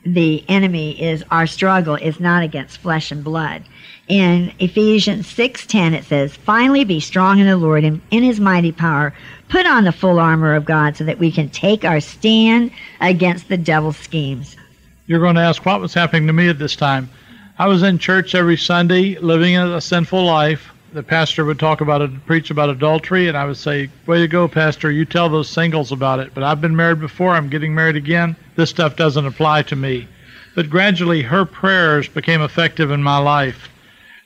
[0.04, 3.64] The enemy is our struggle is not against flesh and blood
[4.08, 8.72] in Ephesians 6:10 it says, "Finally be strong in the Lord and in his mighty
[8.72, 9.12] power.
[9.50, 13.48] Put on the full armor of God so that we can take our stand against
[13.48, 14.56] the devil's schemes."
[15.06, 17.10] You're going to ask what was happening to me at this time.
[17.58, 20.70] I was in church every Sunday, living a sinful life.
[20.94, 24.28] The pastor would talk about it, preach about adultery, and I would say, "Way to
[24.28, 24.90] go, pastor!
[24.90, 27.34] You tell those singles about it." But I've been married before.
[27.34, 28.36] I'm getting married again.
[28.56, 30.08] This stuff doesn't apply to me.
[30.54, 33.68] But gradually, her prayers became effective in my life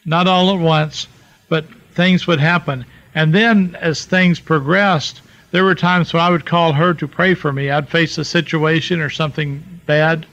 [0.05, 1.07] not all at once,
[1.49, 2.85] but things would happen.
[3.15, 7.35] And then as things progressed, there were times when I would call her to pray
[7.35, 7.71] for me.
[7.71, 10.27] I'd face a situation or something bad,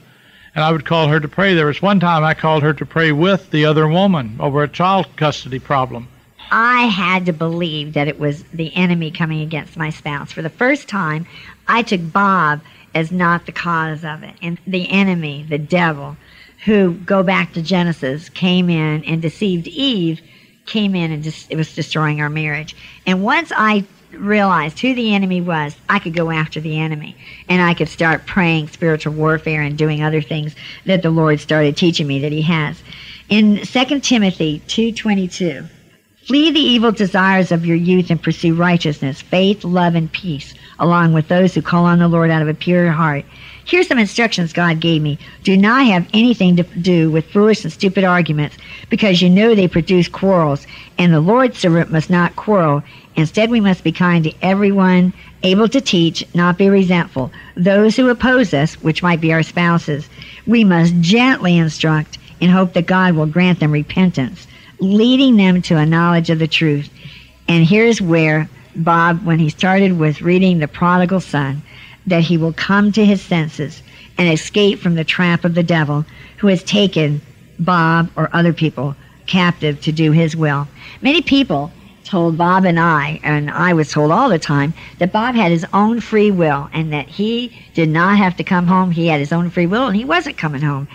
[0.55, 1.53] and I would call her to pray.
[1.53, 4.67] There was one time I called her to pray with the other woman over a
[4.67, 6.07] child custody problem.
[6.51, 10.31] I had to believe that it was the enemy coming against my spouse.
[10.31, 11.27] For the first time,
[11.67, 12.61] I took Bob
[12.95, 16.17] as not the cause of it, and the enemy, the devil,
[16.65, 20.21] who go back to Genesis came in and deceived Eve,
[20.65, 22.75] came in and just it was destroying our marriage.
[23.05, 27.15] And once I realized who the enemy was, I could go after the enemy
[27.47, 30.55] and I could start praying spiritual warfare and doing other things
[30.85, 32.81] that the Lord started teaching me that he has.
[33.29, 35.67] In 2 Timothy 2:22,
[36.25, 41.13] flee the evil desires of your youth and pursue righteousness, faith, love and peace, along
[41.13, 43.25] with those who call on the Lord out of a pure heart.
[43.69, 45.19] Here's some instructions God gave me.
[45.43, 48.57] Do not have anything to do with foolish and stupid arguments,
[48.89, 50.65] because you know they produce quarrels,
[50.97, 52.81] and the Lord's servant must not quarrel.
[53.15, 55.13] Instead, we must be kind to everyone,
[55.43, 57.31] able to teach, not be resentful.
[57.55, 60.09] Those who oppose us, which might be our spouses,
[60.47, 64.47] we must gently instruct in hope that God will grant them repentance,
[64.79, 66.89] leading them to a knowledge of the truth.
[67.47, 71.61] And here's where Bob, when he started with reading The Prodigal Son,
[72.09, 73.81] that he will come to his senses
[74.17, 76.05] and escape from the trap of the devil
[76.37, 77.21] who has taken
[77.59, 78.95] Bob or other people
[79.27, 80.67] captive to do his will.
[81.01, 81.71] Many people
[82.03, 85.65] told Bob and I, and I was told all the time, that Bob had his
[85.73, 88.89] own free will and that he did not have to come home.
[88.91, 90.87] He had his own free will and he wasn't coming home.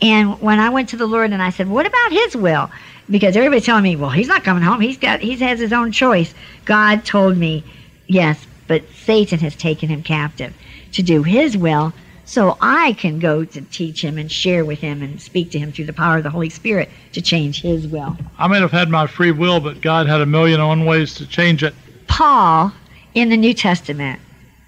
[0.00, 2.70] And when I went to the Lord and I said, What about his will?
[3.10, 4.80] Because everybody's telling me, Well, he's not coming home.
[4.80, 6.34] He's got he has his own choice.
[6.64, 7.62] God told me,
[8.06, 10.54] Yes, but Satan has taken him captive
[10.92, 11.92] to do his will
[12.24, 15.72] so I can go to teach him and share with him and speak to him
[15.72, 18.16] through the power of the Holy Spirit to change his will.
[18.38, 21.14] I may have had my free will, but God had a million and one ways
[21.14, 21.74] to change it.
[22.06, 22.72] Paul
[23.14, 24.20] in the New Testament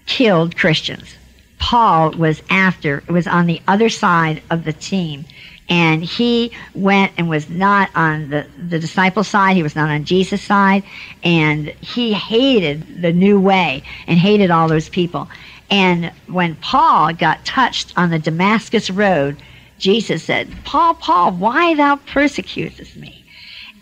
[0.06, 1.16] killed Christians.
[1.58, 5.24] Paul was after, was on the other side of the team.
[5.68, 9.56] And he went and was not on the, the disciple side.
[9.56, 10.84] He was not on Jesus' side.
[11.22, 15.28] And he hated the new way and hated all those people.
[15.70, 19.36] And when Paul got touched on the Damascus road,
[19.78, 23.24] Jesus said, Paul, Paul, why thou persecutest me?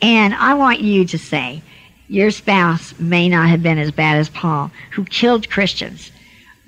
[0.00, 1.62] And I want you to say,
[2.08, 6.12] your spouse may not have been as bad as Paul, who killed Christians,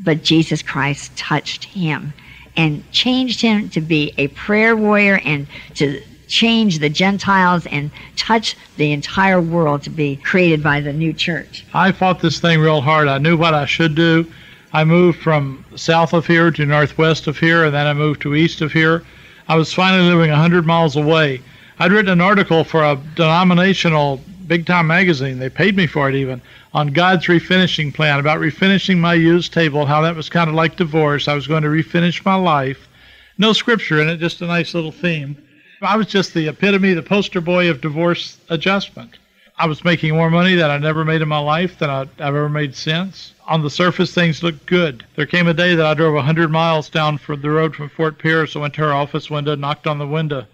[0.01, 2.13] but Jesus Christ touched him
[2.57, 8.57] and changed him to be a prayer warrior and to change the Gentiles and touch
[8.77, 11.65] the entire world to be created by the new church.
[11.75, 13.09] I fought this thing real hard.
[13.09, 14.31] I knew what I should do.
[14.73, 18.35] I moved from south of here to northwest of here, and then I moved to
[18.35, 19.05] east of here.
[19.49, 21.41] I was finally living 100 miles away.
[21.79, 25.39] I'd written an article for a denominational big time magazine.
[25.39, 26.41] They paid me for it even
[26.73, 30.77] on God's refinishing plan about refinishing my used table, how that was kind of like
[30.77, 31.29] divorce.
[31.29, 32.89] I was going to refinish my life.
[33.39, 35.37] No scripture in it, just a nice little theme.
[35.83, 39.19] I was just the epitome, the poster boy of divorce adjustment.
[39.57, 42.49] I was making more money than I never made in my life than I've ever
[42.49, 43.35] made since.
[43.47, 45.05] On the surface, things looked good.
[45.15, 47.89] There came a day that I drove a 100 miles down from the road from
[47.89, 48.57] Fort Pierce.
[48.57, 50.47] I went to her office window, knocked on the window,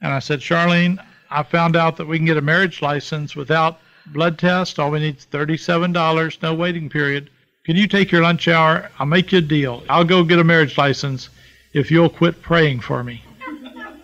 [0.00, 1.00] and I said, Charlyne,
[1.34, 4.78] I found out that we can get a marriage license without blood test.
[4.78, 7.28] All we need is $37, no waiting period.
[7.64, 8.88] Can you take your lunch hour?
[9.00, 9.82] I'll make you a deal.
[9.88, 11.30] I'll go get a marriage license
[11.72, 13.24] if you'll quit praying for me.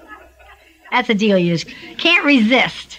[0.91, 2.99] That's a deal you just can't resist.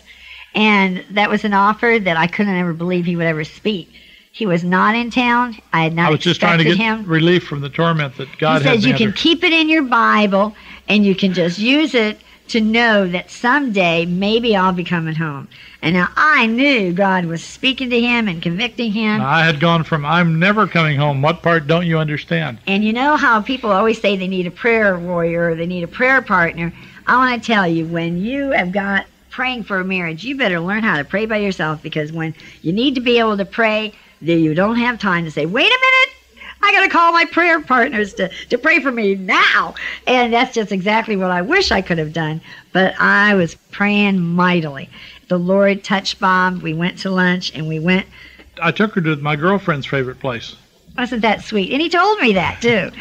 [0.56, 3.92] And that was an offer that I couldn't ever believe he would ever speak.
[4.32, 5.58] He was not in town.
[5.74, 7.06] I had not I was just trying to get him.
[7.06, 10.56] relief from the torment that God he said you can keep it in your Bible
[10.88, 12.18] and you can just use it
[12.52, 15.48] to know that someday maybe I'll be coming home.
[15.82, 19.22] And now I knew God was speaking to him and convicting him.
[19.22, 21.22] I had gone from I'm never coming home.
[21.22, 22.60] What part don't you understand?
[22.68, 25.84] And you know how people always say they need a prayer warrior or they need
[25.84, 26.72] a prayer partner.
[27.08, 30.60] I want to tell you, when you have got praying for a marriage, you better
[30.60, 33.94] learn how to pray by yourself because when you need to be able to pray,
[34.22, 36.01] then you don't have time to say, wait a minute,
[36.64, 39.76] I got to call my prayer partners to, to pray for me now.
[40.08, 42.42] And that's just exactly what I wish I could have done.
[42.74, 44.90] But I was praying mightily.
[45.28, 46.62] The Lord touched Bob.
[46.62, 48.06] We went to lunch and we went.
[48.62, 50.56] I took her to my girlfriend's favorite place.
[50.98, 51.72] Wasn't that sweet?
[51.72, 52.92] And he told me that too.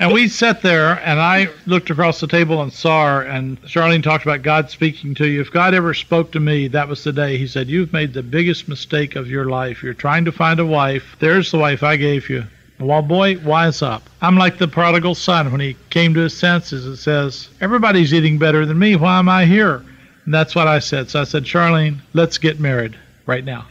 [0.00, 3.22] And we sat there, and I looked across the table and saw her.
[3.22, 5.40] And Charlyne talked about God speaking to you.
[5.40, 7.38] If God ever spoke to me, that was the day.
[7.38, 9.82] He said, You've made the biggest mistake of your life.
[9.82, 11.14] You're trying to find a wife.
[11.20, 12.44] There's the wife I gave you.
[12.80, 14.02] Well, boy, wise up.
[14.20, 16.86] I'm like the prodigal son when he came to his senses.
[16.86, 18.96] and says, Everybody's eating better than me.
[18.96, 19.84] Why am I here?
[20.24, 21.08] And that's what I said.
[21.08, 22.96] So I said, Charlyne, let's get married
[23.26, 23.66] right now.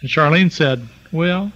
[0.00, 1.50] And Charlyne said, Well,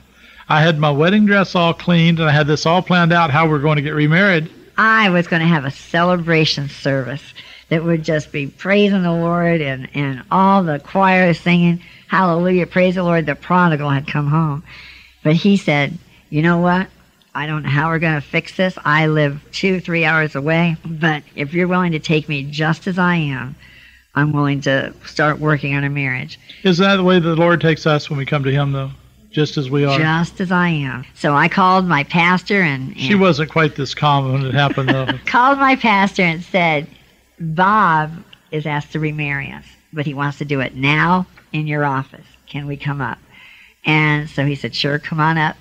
[0.49, 3.49] I had my wedding dress all cleaned and I had this all planned out how
[3.49, 4.51] we're going to get remarried.
[4.76, 7.22] I was going to have a celebration service
[7.68, 12.94] that would just be praising the Lord and, and all the choir singing, Hallelujah, praise
[12.94, 13.26] the Lord.
[13.26, 14.64] The prodigal had come home.
[15.22, 15.99] But he said,
[16.31, 16.89] You know what?
[17.35, 18.76] I don't know how we're going to fix this.
[18.85, 20.76] I live two, three hours away.
[20.85, 23.55] But if you're willing to take me just as I am,
[24.14, 26.41] I'm willing to start working on a marriage.
[26.64, 28.91] Isn't that the way the Lord takes us when we come to Him, though?
[29.31, 29.99] Just as we are.
[29.99, 31.05] Just as I am.
[31.14, 34.89] So I called my pastor and, and She wasn't quite this calm when it happened,
[34.89, 35.07] though.
[35.26, 36.89] called my pastor and said,
[37.39, 38.12] Bob
[38.51, 42.26] is asked to remarry us, but he wants to do it now in your office.
[42.49, 43.18] Can we come up?
[43.85, 45.57] And so he said, Sure, come on up.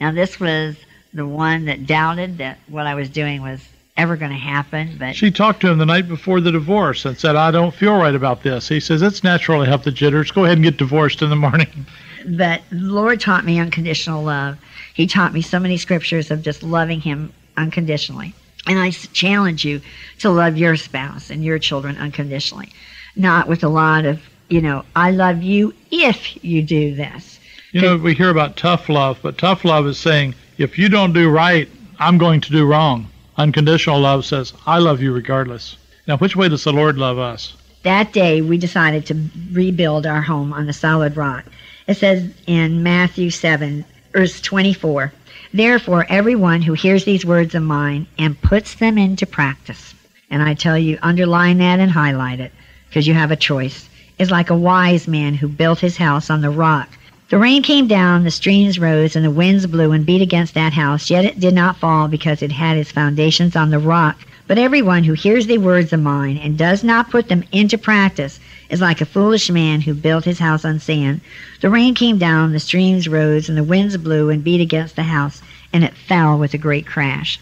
[0.00, 0.76] Now, this was
[1.12, 3.60] the one that doubted that what I was doing was
[3.96, 7.18] ever going to happen, but she talked to him the night before the divorce and
[7.18, 8.68] said, I don't feel right about this.
[8.68, 10.30] He says, It's natural to have the jitters.
[10.30, 11.86] Go ahead and get divorced in the morning.
[12.26, 14.58] but the Lord taught me unconditional love.
[14.94, 18.34] He taught me so many scriptures of just loving him unconditionally.
[18.66, 19.80] And I challenge you
[20.18, 22.70] to love your spouse and your children unconditionally,
[23.16, 27.37] not with a lot of, you know, I love you if you do this.
[27.70, 31.12] You know, we hear about tough love, but tough love is saying, if you don't
[31.12, 33.08] do right, I'm going to do wrong.
[33.36, 35.76] Unconditional love says, I love you regardless.
[36.06, 37.54] Now, which way does the Lord love us?
[37.82, 41.44] That day, we decided to rebuild our home on the solid rock.
[41.86, 45.12] It says in Matthew 7, verse 24,
[45.52, 49.94] Therefore, everyone who hears these words of mine and puts them into practice,
[50.30, 52.52] and I tell you, underline that and highlight it,
[52.88, 56.40] because you have a choice, is like a wise man who built his house on
[56.40, 56.88] the rock.
[57.30, 60.72] The rain came down, the streams rose, and the winds blew and beat against that
[60.72, 64.24] house, yet it did not fall because it had its foundations on the rock.
[64.46, 68.40] But everyone who hears the words of mine and does not put them into practice
[68.70, 71.20] is like a foolish man who built his house on sand.
[71.60, 75.02] The rain came down, the streams rose, and the winds blew and beat against the
[75.02, 77.38] house, and it fell with a great crash.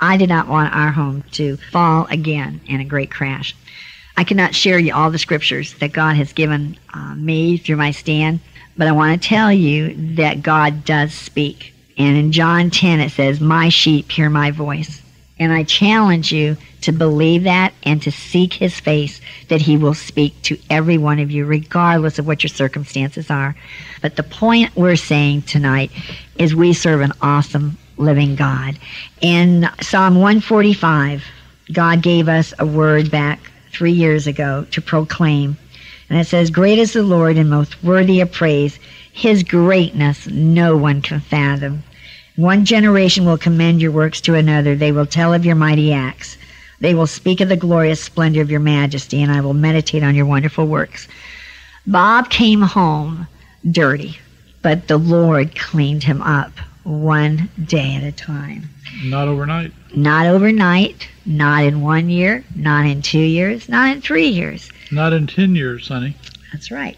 [0.00, 3.54] I did not want our home to fall again in a great crash.
[4.16, 7.90] I cannot share you all the scriptures that God has given uh, me through my
[7.90, 8.40] stand,
[8.78, 11.74] but I want to tell you that God does speak.
[11.98, 15.02] And in John 10 it says, My sheep hear my voice.
[15.40, 19.94] And I challenge you to believe that and to seek his face that he will
[19.94, 23.56] speak to every one of you, regardless of what your circumstances are.
[24.00, 25.90] But the point we're saying tonight
[26.36, 28.78] is we serve an awesome living God.
[29.20, 31.24] In Psalm 145,
[31.72, 33.40] God gave us a word back
[33.72, 35.56] three years ago to proclaim
[36.10, 38.78] and it says, Great is the Lord and most worthy of praise.
[39.12, 41.82] His greatness no one can fathom.
[42.36, 44.76] One generation will commend your works to another.
[44.76, 46.38] They will tell of your mighty acts.
[46.80, 50.14] They will speak of the glorious splendor of your majesty, and I will meditate on
[50.14, 51.08] your wonderful works.
[51.86, 53.26] Bob came home
[53.68, 54.18] dirty,
[54.62, 56.52] but the Lord cleaned him up
[56.84, 58.70] one day at a time.
[59.02, 59.72] Not overnight.
[59.96, 64.70] Not overnight, not in one year, not in two years, not in three years.
[64.90, 66.16] Not in 10 years, honey.
[66.52, 66.96] That's right.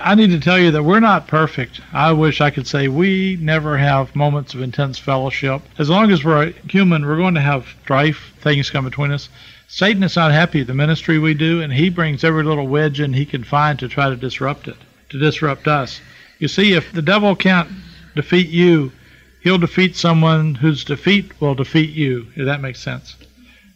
[0.00, 1.80] I need to tell you that we're not perfect.
[1.92, 5.62] I wish I could say we never have moments of intense fellowship.
[5.78, 9.28] As long as we're human, we're going to have strife, things come between us.
[9.68, 13.00] Satan is not happy with the ministry we do, and he brings every little wedge
[13.00, 14.76] in he can find to try to disrupt it,
[15.10, 16.00] to disrupt us.
[16.40, 17.70] You see, if the devil can't
[18.16, 18.90] defeat you,
[19.42, 23.16] he'll defeat someone whose defeat will defeat you, if that makes sense.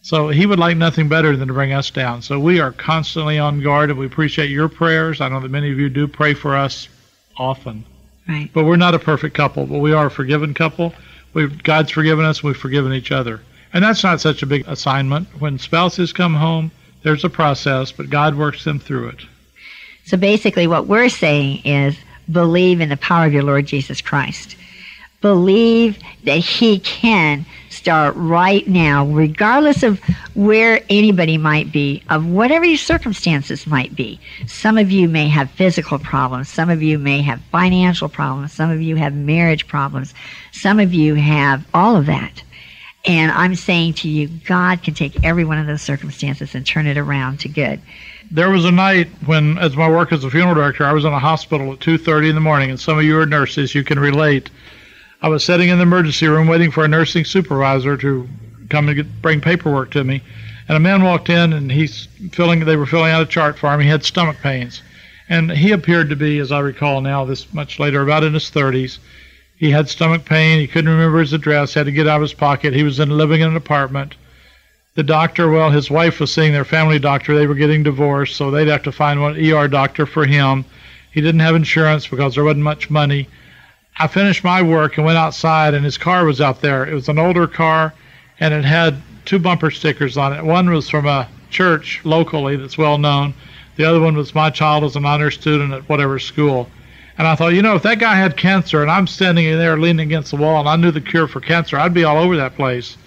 [0.07, 2.23] So he would like nothing better than to bring us down.
[2.23, 5.21] So we are constantly on guard, and we appreciate your prayers.
[5.21, 6.89] I know that many of you do pray for us
[7.37, 7.85] often.
[8.29, 8.49] Right.
[8.55, 10.95] But we're not a perfect couple, but we are a forgiven couple.
[11.35, 13.41] We've, God's forgiven us, we've forgiven each other.
[13.73, 15.27] And that's not such a big assignment.
[15.41, 16.71] When spouses come home,
[17.03, 19.25] there's a process, but God works them through it.
[20.05, 21.97] So basically, what we're saying is
[22.31, 24.55] believe in the power of your Lord Jesus Christ.
[25.21, 27.45] Believe that He can
[27.87, 30.01] start right now, regardless of
[30.35, 34.19] where anybody might be, of whatever your circumstances might be.
[34.49, 36.49] Some of you may have physical problems.
[36.49, 38.53] Some of you may have financial problems.
[38.53, 40.15] Some of you have marriage problems.
[40.51, 42.43] Some of you have all of that.
[43.05, 46.89] And I'm saying to you, God can take every one of those circumstances and turn
[46.89, 47.81] it around to good.
[48.33, 51.13] There was a night when, as my work as a funeral director, I was in
[51.13, 54.01] a hospital at 2:30 in the morning, and some of you are nurses, you can
[54.01, 54.51] relate.
[55.23, 58.29] I was sitting in the emergency room waiting for a nursing supervisor to
[58.69, 60.23] come and get, bring paperwork to me,
[60.69, 62.61] and a man walked in and he's filling.
[62.61, 63.81] They were filling out a chart for him.
[63.81, 64.83] He had stomach pains,
[65.29, 68.51] and he appeared to be, as I recall now, this much later, about in his
[68.51, 68.99] 30s.
[69.57, 70.61] He had stomach pain.
[70.61, 71.73] He couldn't remember his address.
[71.73, 72.75] Had to get out of his pocket.
[72.75, 74.15] He was in living in an apartment.
[74.97, 77.35] The doctor, well, his wife was seeing their family doctor.
[77.35, 80.67] They were getting divorced, so they'd have to find one ER doctor for him.
[81.11, 83.29] He didn't have insurance because there wasn't much money.
[83.99, 86.87] I finished my work and went outside, and his car was out there.
[86.87, 87.95] It was an older car,
[88.41, 90.45] and it had two bumper stickers on it.
[90.45, 93.33] One was from a church locally that's well known.
[93.77, 96.69] The other one was my child as an honor student at whatever school.
[97.17, 99.79] And I thought, you know, if that guy had cancer and I'm standing in there
[99.79, 102.37] leaning against the wall and I knew the cure for cancer, I'd be all over
[102.37, 102.99] that place.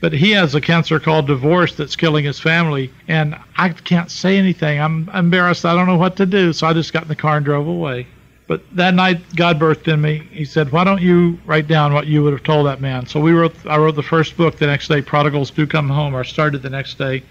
[0.00, 4.36] But he has a cancer called divorce that's killing his family, and I can't say
[4.36, 4.80] anything.
[4.80, 5.64] I'm embarrassed.
[5.64, 6.52] I don't know what to do.
[6.52, 8.08] So I just got in the car and drove away.
[8.48, 10.22] But that night, God birthed in me.
[10.32, 13.20] He said, "Why don't you write down what you would have told that man?" So
[13.20, 13.54] we wrote.
[13.66, 15.00] I wrote the first book the next day.
[15.00, 16.14] Prodigals do come home.
[16.14, 17.22] I started the next day,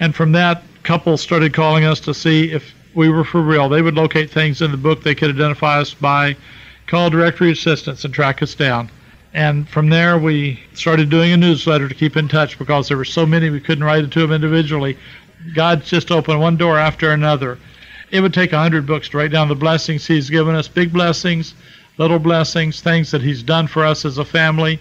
[0.00, 3.68] and from that, couples started calling us to see if we were for real.
[3.68, 6.36] They would locate things in the book they could identify us by,
[6.86, 8.90] call directory assistance, and track us down.
[9.32, 13.04] And from there, we started doing a newsletter to keep in touch because there were
[13.04, 14.96] so many we couldn't write it to them individually.
[15.54, 17.58] God just opened one door after another.
[18.10, 20.92] It would take a hundred books to write down the blessings He's given us, big
[20.92, 21.54] blessings,
[21.98, 24.78] little blessings, things that He's done for us as a family.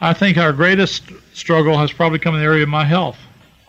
[0.00, 3.18] I think our greatest struggle has probably come in the area of my health.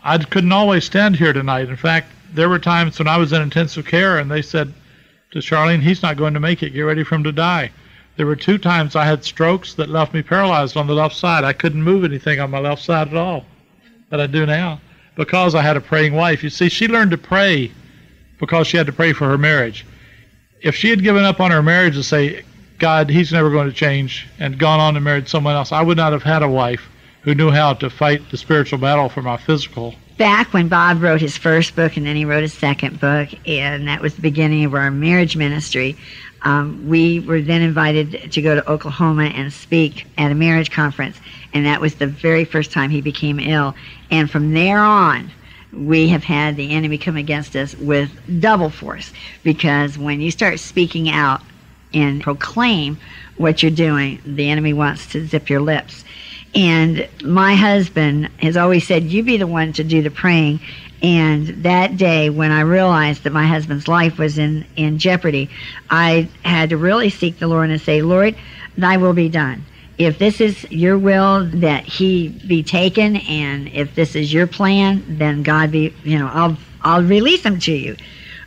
[0.03, 1.69] I couldn't always stand here tonight.
[1.69, 4.73] In fact, there were times when I was in intensive care and they said
[5.31, 6.71] to Charlyne, he's not going to make it.
[6.71, 7.71] Get ready for him to die.
[8.17, 11.43] There were two times I had strokes that left me paralyzed on the left side.
[11.43, 13.45] I couldn't move anything on my left side at all
[14.09, 14.79] that I do now
[15.15, 16.43] because I had a praying wife.
[16.43, 17.71] You see, she learned to pray
[18.39, 19.85] because she had to pray for her marriage.
[20.61, 22.43] If she had given up on her marriage and say,
[22.79, 25.97] God, he's never going to change, and gone on and married someone else, I would
[25.97, 26.81] not have had a wife
[27.21, 29.95] who knew how to fight the spiritual battle for my physical.
[30.17, 33.87] Back when Bob wrote his first book and then he wrote his second book, and
[33.87, 35.97] that was the beginning of our marriage ministry,
[36.43, 41.19] um, we were then invited to go to Oklahoma and speak at a marriage conference,
[41.53, 43.75] and that was the very first time he became ill.
[44.11, 45.31] And from there on,
[45.75, 48.09] we have had the enemy come against us with
[48.39, 49.11] double force
[49.43, 51.41] because when you start speaking out
[51.93, 52.97] and proclaim
[53.37, 56.05] what you're doing, the enemy wants to zip your lips.
[56.53, 60.61] And my husband has always said, You be the one to do the praying.
[61.03, 65.49] And that day, when I realized that my husband's life was in, in jeopardy,
[65.89, 68.35] I had to really seek the Lord and say, Lord,
[68.77, 69.65] thy will be done.
[69.97, 75.03] If this is your will that he be taken, and if this is your plan,
[75.07, 77.95] then God be, you know, I'll, I'll release him to you.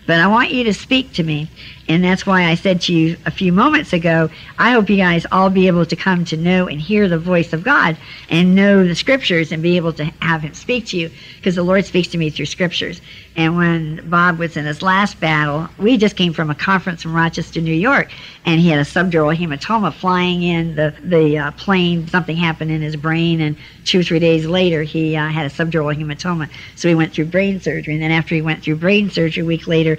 [0.06, 1.50] But I want you to speak to me.
[1.88, 4.28] And that's why I said to you a few moments ago,
[4.58, 7.54] I hope you guys all be able to come to know and hear the voice
[7.54, 7.96] of God
[8.28, 11.62] and know the scriptures and be able to have Him speak to you because the
[11.62, 13.00] Lord speaks to me through scriptures.
[13.36, 17.12] And when Bob was in his last battle, we just came from a conference in
[17.12, 18.10] Rochester, New York,
[18.44, 22.08] and he had a subdural hematoma flying in the, the uh, plane.
[22.08, 25.50] Something happened in his brain, and two or three days later, he uh, had a
[25.50, 26.50] subdural hematoma.
[26.74, 27.94] So he went through brain surgery.
[27.94, 29.98] And then after he went through brain surgery, a week later,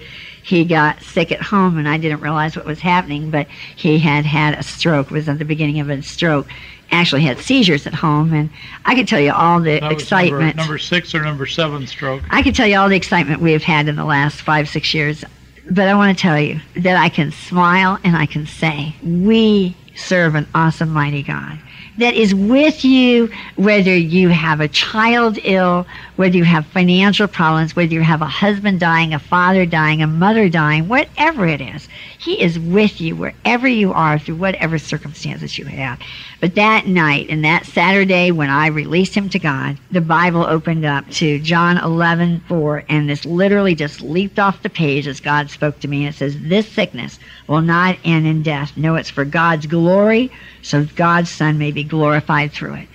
[0.50, 4.26] he got sick at home and I didn't realize what was happening, but he had
[4.26, 6.47] had a stroke, was at the beginning of a stroke.
[6.91, 8.50] Actually had seizures at home and
[8.84, 10.56] I could tell you all the excitement.
[10.56, 12.24] Number, number six or number seven stroke.
[12.32, 14.91] I could tell you all the excitement we have had in the last five, six
[14.91, 15.24] years.
[15.70, 19.78] But I want to tell you that I can smile and I can say, we
[20.00, 21.60] serve an awesome, mighty God
[22.00, 25.86] that is with you whether you have a child ill,
[26.16, 30.08] whether you have financial problems, whether you have a husband dying, a father dying, a
[30.08, 31.88] mother dying, whatever it is.
[32.20, 36.01] He is with you wherever you are through whatever circumstances you have.
[36.41, 40.84] But that night and that Saturday when I released him to God, the Bible opened
[40.84, 45.49] up to John 11, 4, and this literally just leaped off the page as God
[45.49, 46.05] spoke to me.
[46.05, 48.76] And it says, This sickness will not end in death.
[48.76, 50.30] No, it's for God's glory,
[50.61, 52.89] so God's Son may be glorified through it.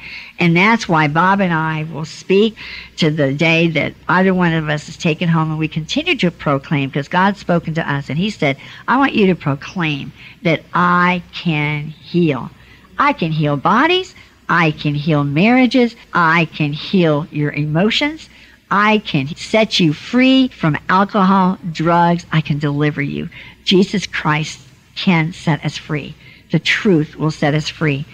[0.44, 2.58] And that's why Bob and I will speak
[2.98, 6.30] to the day that either one of us is taken home and we continue to
[6.30, 10.60] proclaim because God's spoken to us and He said, I want you to proclaim that
[10.74, 12.50] I can heal.
[12.98, 14.14] I can heal bodies.
[14.46, 15.96] I can heal marriages.
[16.12, 18.28] I can heal your emotions.
[18.70, 22.26] I can set you free from alcohol, drugs.
[22.32, 23.30] I can deliver you.
[23.64, 24.60] Jesus Christ
[24.94, 26.14] can set us free.
[26.54, 28.06] The truth will set us free.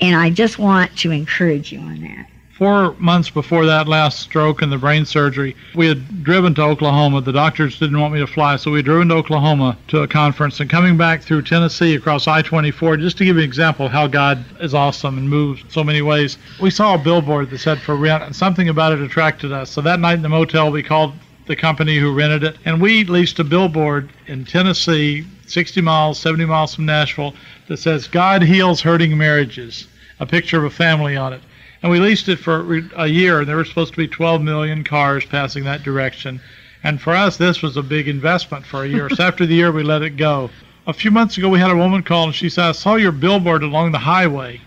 [0.00, 2.28] And I just want to encourage you on that.
[2.56, 7.22] Four months before that last stroke and the brain surgery, we had driven to Oklahoma.
[7.22, 10.60] The doctors didn't want me to fly, so we drove to Oklahoma to a conference.
[10.60, 14.06] And coming back through Tennessee across I 24, just to give you an example how
[14.06, 17.96] God is awesome and moves so many ways, we saw a billboard that said for
[17.96, 19.70] rent, and something about it attracted us.
[19.70, 21.14] So that night in the motel, we called
[21.48, 26.44] the company who rented it, and we leased a billboard in Tennessee, 60 miles, 70
[26.44, 27.34] miles from Nashville,
[27.68, 29.86] that says, God heals hurting marriages,
[30.18, 31.40] a picture of a family on it.
[31.82, 34.82] And we leased it for a year, and there were supposed to be 12 million
[34.82, 36.40] cars passing that direction.
[36.82, 39.08] And for us, this was a big investment for a year.
[39.14, 40.50] so after the year, we let it go.
[40.86, 43.12] A few months ago, we had a woman call, and she said, I saw your
[43.12, 44.60] billboard along the highway.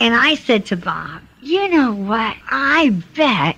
[0.00, 2.36] And I said to Bob, you know what?
[2.50, 3.56] I bet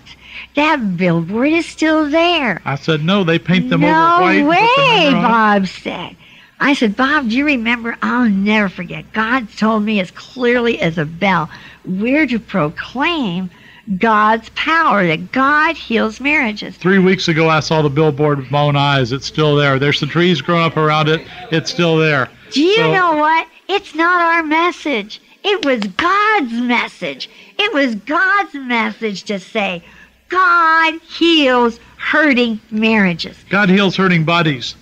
[0.56, 2.60] that billboard is still there.
[2.64, 4.38] I said, no, they paint them no over white.
[4.38, 5.10] the way.
[5.12, 6.16] Bob said.
[6.64, 7.94] I said, Bob, do you remember?
[8.00, 9.12] I'll never forget.
[9.12, 11.50] God told me as clearly as a bell,
[11.84, 13.50] we're to proclaim
[13.98, 16.74] God's power, that God heals marriages.
[16.78, 19.12] Three weeks ago, I saw the billboard with my own eyes.
[19.12, 19.78] It's still there.
[19.78, 21.20] There's some trees growing up around it.
[21.52, 22.30] It's still there.
[22.52, 23.46] Do you So- know what?
[23.68, 25.20] It's not our message.
[25.42, 27.28] It was God's message.
[27.58, 29.82] It was God's message to say,
[30.30, 33.36] God heals hurting marriages.
[33.50, 34.76] God heals hurting bodies.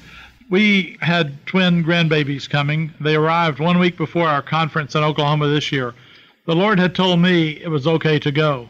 [0.53, 2.93] We had twin grandbabies coming.
[3.01, 5.95] They arrived one week before our conference in Oklahoma this year.
[6.45, 8.69] The Lord had told me it was okay to go.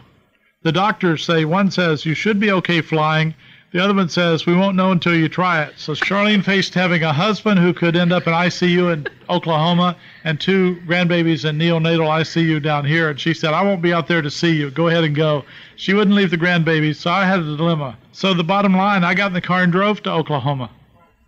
[0.63, 3.35] The doctors say one says you should be okay flying,
[3.73, 5.75] The other one says, We won't know until you try it.
[5.77, 10.39] So Charlyne faced having a husband who could end up in ICU in Oklahoma and
[10.39, 13.11] two grandbabies in neonatal ICU down here.
[13.11, 14.71] And she said, I won't be out there to see you.
[14.71, 15.45] Go ahead and go.
[15.75, 16.95] She wouldn't leave the grandbabies.
[16.95, 17.99] So I had a dilemma.
[18.13, 20.71] So the bottom line, I got in the car and drove to Oklahoma.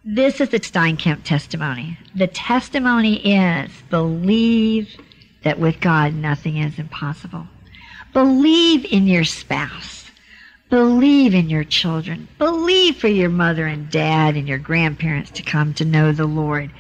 [0.07, 1.97] This is the Steinkamp testimony.
[2.15, 5.01] The testimony is believe
[5.45, 7.47] that with God nothing is impossible.
[8.13, 10.11] Believe in your spouse.
[10.69, 12.29] Believe in your children.
[12.37, 16.71] Believe for your mother and dad and your grandparents to come to know the Lord.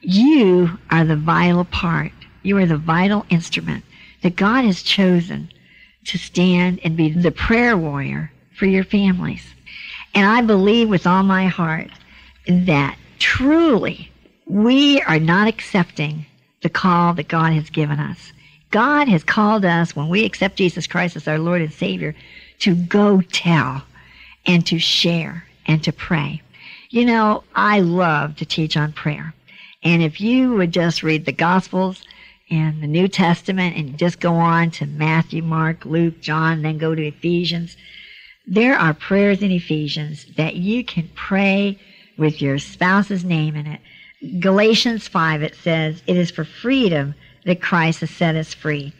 [0.00, 2.10] You are the vital part.
[2.42, 3.84] You are the vital instrument
[4.24, 5.52] that God has chosen
[6.06, 9.54] to stand and be the prayer warrior for your families.
[10.16, 11.90] And I believe with all my heart
[12.50, 14.10] that truly
[14.46, 16.26] we are not accepting
[16.62, 18.32] the call that God has given us.
[18.70, 22.14] God has called us, when we accept Jesus Christ as our Lord and Savior,
[22.60, 23.82] to go tell
[24.46, 26.42] and to share and to pray.
[26.90, 29.34] You know, I love to teach on prayer.
[29.82, 32.02] And if you would just read the Gospels
[32.50, 36.94] and the New Testament and just go on to Matthew, Mark, Luke, John, then go
[36.94, 37.76] to Ephesians,
[38.46, 41.78] there are prayers in Ephesians that you can pray
[42.16, 43.80] with your spouse's name in it.
[44.40, 48.92] Galatians 5, it says, It is for freedom that Christ has set us free.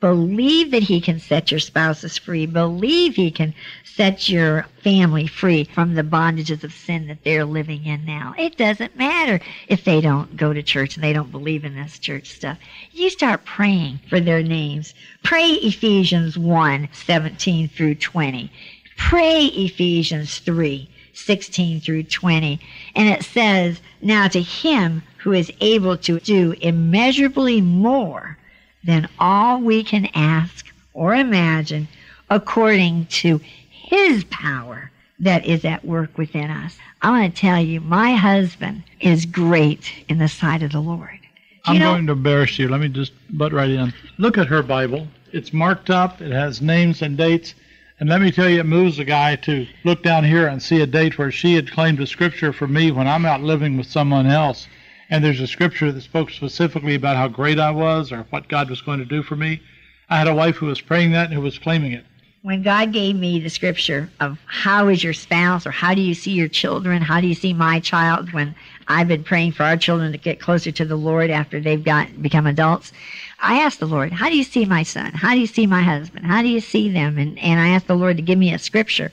[0.00, 2.44] Believe that He can set your spouses free.
[2.44, 7.86] Believe He can set your family free from the bondages of sin that they're living
[7.86, 8.34] in now.
[8.36, 11.98] It doesn't matter if they don't go to church and they don't believe in this
[11.98, 12.58] church stuff.
[12.92, 14.92] You start praying for their names.
[15.22, 18.52] Pray Ephesians 1 17 through 20.
[18.98, 22.60] Pray Ephesians 3 16 through 20.
[22.94, 28.38] And it says, Now to him who is able to do immeasurably more
[28.84, 31.88] than all we can ask or imagine,
[32.30, 36.76] according to his power that is at work within us.
[37.02, 41.18] I want to tell you, my husband is great in the sight of the Lord.
[41.64, 42.68] I'm know- going to embarrass you.
[42.68, 43.92] Let me just butt right in.
[44.18, 45.08] Look at her Bible.
[45.32, 47.54] It's marked up, it has names and dates.
[47.98, 50.82] And let me tell you, it moves a guy to look down here and see
[50.82, 53.86] a date where she had claimed a scripture for me when I'm out living with
[53.86, 54.68] someone else.
[55.08, 58.68] And there's a scripture that spoke specifically about how great I was or what God
[58.68, 59.62] was going to do for me.
[60.10, 62.04] I had a wife who was praying that and who was claiming it.
[62.42, 66.14] when God gave me the scripture of how is your spouse or how do you
[66.14, 68.54] see your children, how do you see my child when
[68.88, 72.22] I've been praying for our children to get closer to the Lord after they've got
[72.22, 72.92] become adults,
[73.40, 75.12] I asked the Lord, how do you see my son?
[75.12, 76.26] How do you see my husband?
[76.26, 77.18] How do you see them?
[77.18, 79.12] And and I asked the Lord to give me a scripture.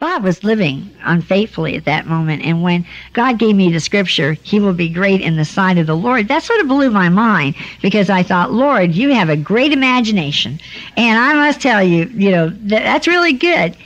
[0.00, 2.44] Bob was living unfaithfully at that moment.
[2.44, 5.88] And when God gave me the scripture, He will be great in the sight of
[5.88, 9.36] the Lord, that sort of blew my mind because I thought, Lord, you have a
[9.36, 10.60] great imagination.
[10.96, 13.76] And I must tell you, you know, that, that's really good.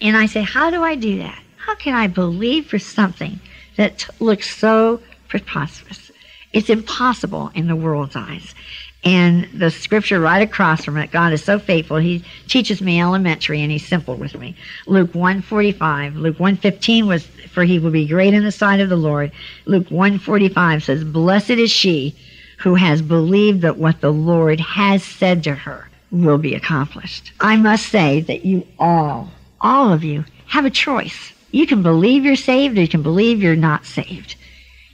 [0.00, 1.40] And I say, how do I do that?
[1.58, 3.38] How can I believe for something
[3.80, 6.12] that looks so preposterous?
[6.52, 8.54] It's impossible in the world's eyes.
[9.02, 11.96] And the scripture right across from it, God is so faithful.
[11.96, 14.54] He teaches me elementary and he's simple with me.
[14.86, 16.16] Luke 145.
[16.16, 19.32] Luke 115 was for he will be great in the sight of the Lord.
[19.64, 22.14] Luke 145 says, Blessed is she
[22.58, 27.32] who has believed that what the Lord has said to her will be accomplished.
[27.40, 29.30] I must say that you all,
[29.62, 31.32] all of you, have a choice.
[31.50, 34.36] You can believe you're saved or you can believe you're not saved.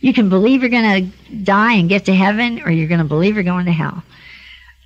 [0.00, 3.04] You can believe you're going to die and get to heaven, or you're going to
[3.04, 4.02] believe you're going to hell.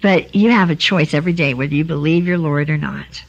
[0.02, 3.22] But you have a choice every day whether you believe your Lord or not.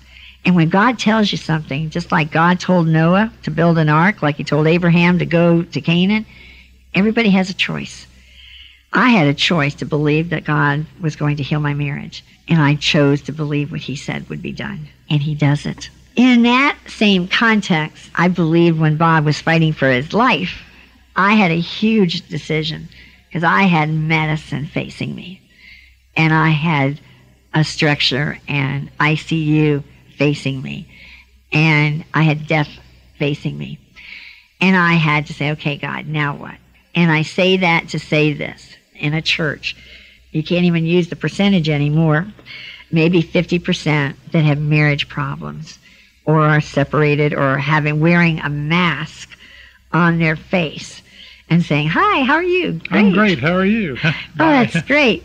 [0.46, 4.22] And when God tells you something, just like God told Noah to build an ark,
[4.22, 6.26] like he told Abraham to go to Canaan,
[6.94, 8.08] everybody has a choice.
[8.94, 12.62] I had a choice to believe that God was going to heal my marriage, and
[12.62, 15.90] I chose to believe what he said would be done, and he does it.
[16.16, 20.62] In that same context, I believe when Bob was fighting for his life,
[21.16, 22.90] I had a huge decision
[23.28, 25.42] because I had medicine facing me,
[26.18, 27.00] and I had
[27.54, 29.84] a structure and ICU
[30.18, 30.88] facing me,
[31.52, 32.70] and I had death
[33.18, 33.80] facing me.
[34.60, 36.56] And I had to say, okay, God, now what?
[36.94, 39.76] And I say that to say this in a church.
[40.32, 42.28] You can't even use the percentage anymore.
[42.92, 45.80] Maybe 50% that have marriage problems
[46.26, 49.30] or are separated or having wearing a mask
[49.92, 51.02] on their face
[51.50, 52.80] and saying, Hi, how are you?
[52.90, 53.40] I'm great.
[53.40, 53.98] How are you?
[54.04, 55.24] Oh, that's great.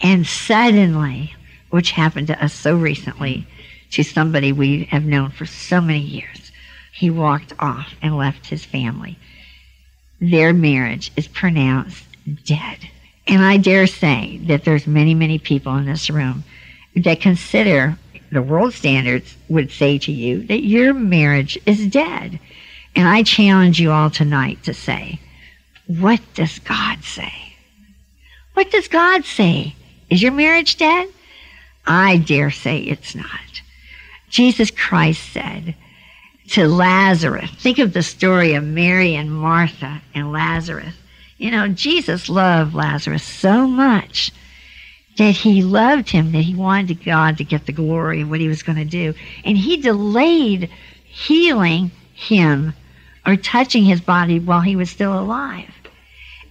[0.00, 1.34] And suddenly,
[1.70, 3.46] which happened to us so recently,
[3.92, 6.52] to somebody we have known for so many years,
[6.92, 9.18] he walked off and left his family.
[10.20, 12.04] Their marriage is pronounced
[12.44, 12.78] dead.
[13.26, 16.44] And I dare say that there's many, many people in this room
[16.96, 17.98] that consider
[18.34, 22.38] the world standards would say to you that your marriage is dead.
[22.96, 25.20] And I challenge you all tonight to say,
[25.86, 27.32] what does God say?
[28.54, 29.74] What does God say?
[30.10, 31.08] Is your marriage dead?
[31.86, 33.26] I dare say it's not.
[34.30, 35.74] Jesus Christ said
[36.50, 40.94] to Lazarus, think of the story of Mary and Martha and Lazarus.
[41.38, 44.32] You know, Jesus loved Lazarus so much
[45.16, 48.48] that he loved him, that he wanted God to get the glory of what he
[48.48, 49.14] was going to do.
[49.44, 50.70] And he delayed
[51.04, 52.74] healing him
[53.26, 55.72] or touching his body while he was still alive.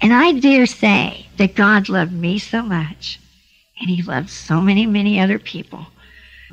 [0.01, 3.20] And I dare say that God loved me so much,
[3.80, 5.88] and he loved so many, many other people.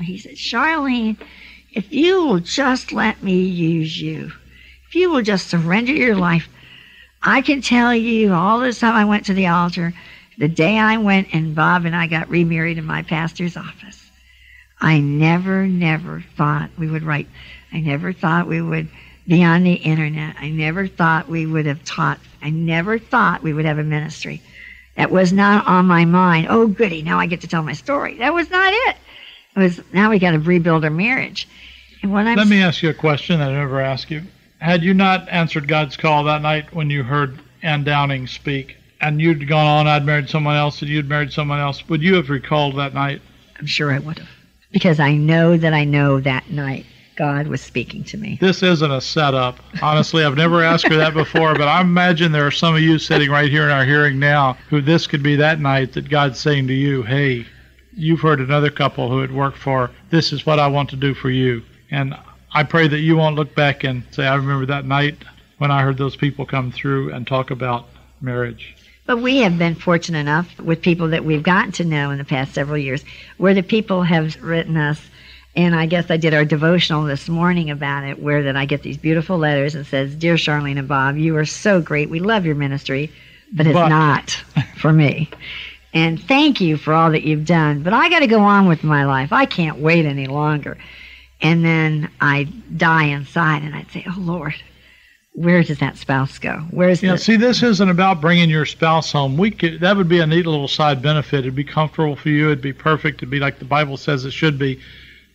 [0.01, 1.17] He said, Charlyne,
[1.73, 4.33] if you will just let me use you,
[4.89, 6.49] if you will just surrender your life,
[7.23, 9.93] I can tell you all this time I went to the altar,
[10.39, 14.11] the day I went and Bob and I got remarried in my pastor's office,
[14.81, 17.29] I never, never thought we would write.
[17.73, 18.89] I never thought we would
[19.27, 20.37] be on the internet.
[20.41, 22.19] I never thought we would have taught.
[22.43, 24.41] I never thought we would have a ministry.
[24.97, 26.49] That was not on my mind.
[26.51, 28.19] Oh, goody, now I get to tell my story.
[28.19, 28.97] That was not it.
[29.57, 31.49] It was, now we got to rebuild our marriage.
[32.03, 34.23] And when I'm, Let me ask you a question I never asked you.
[34.59, 39.21] Had you not answered God's call that night when you heard Ann Downing speak, and
[39.21, 42.31] you'd gone on, I'd married someone else, and you'd married someone else, would you have
[42.31, 43.23] recalled that night?
[43.59, 44.29] I'm sure I would have.
[44.73, 46.87] Because I know that I know that night
[47.17, 48.39] God was speaking to me.
[48.41, 49.59] This isn't a setup.
[49.83, 52.99] Honestly, I've never asked her that before, but I imagine there are some of you
[52.99, 56.39] sitting right here in our hearing now who this could be that night that God's
[56.39, 57.45] saying to you, hey,
[57.95, 61.13] you've heard another couple who had worked for, this is what I want to do
[61.13, 61.63] for you.
[61.91, 62.15] And
[62.53, 65.19] I pray that you won't look back and say, I remember that night
[65.59, 67.89] when I heard those people come through and talk about
[68.23, 68.77] marriage.
[69.11, 72.25] But we have been fortunate enough with people that we've gotten to know in the
[72.25, 73.05] past several years,
[73.39, 75.01] where the people have written us,
[75.57, 78.85] and I guess I did our devotional this morning about it, where that I get
[78.85, 82.09] these beautiful letters and says, "Dear Charlyne and Bob, you are so great.
[82.09, 83.11] We love your ministry,
[83.53, 83.89] but it's but.
[83.89, 84.31] not
[84.77, 85.29] for me."
[85.93, 88.85] And thank you for all that you've done, but I got to go on with
[88.85, 89.33] my life.
[89.33, 90.79] I can't wait any longer.
[91.43, 94.55] And then I'd die inside and I'd say, Oh Lord,
[95.33, 96.59] where does that spouse go?
[96.71, 97.19] Where's yeah, the...
[97.19, 99.37] see, this isn't about bringing your spouse home.
[99.37, 101.41] We could, that would be a neat little side benefit.
[101.41, 102.47] It'd be comfortable for you.
[102.47, 103.19] It'd be perfect.
[103.19, 104.81] It'd be like the Bible says it should be.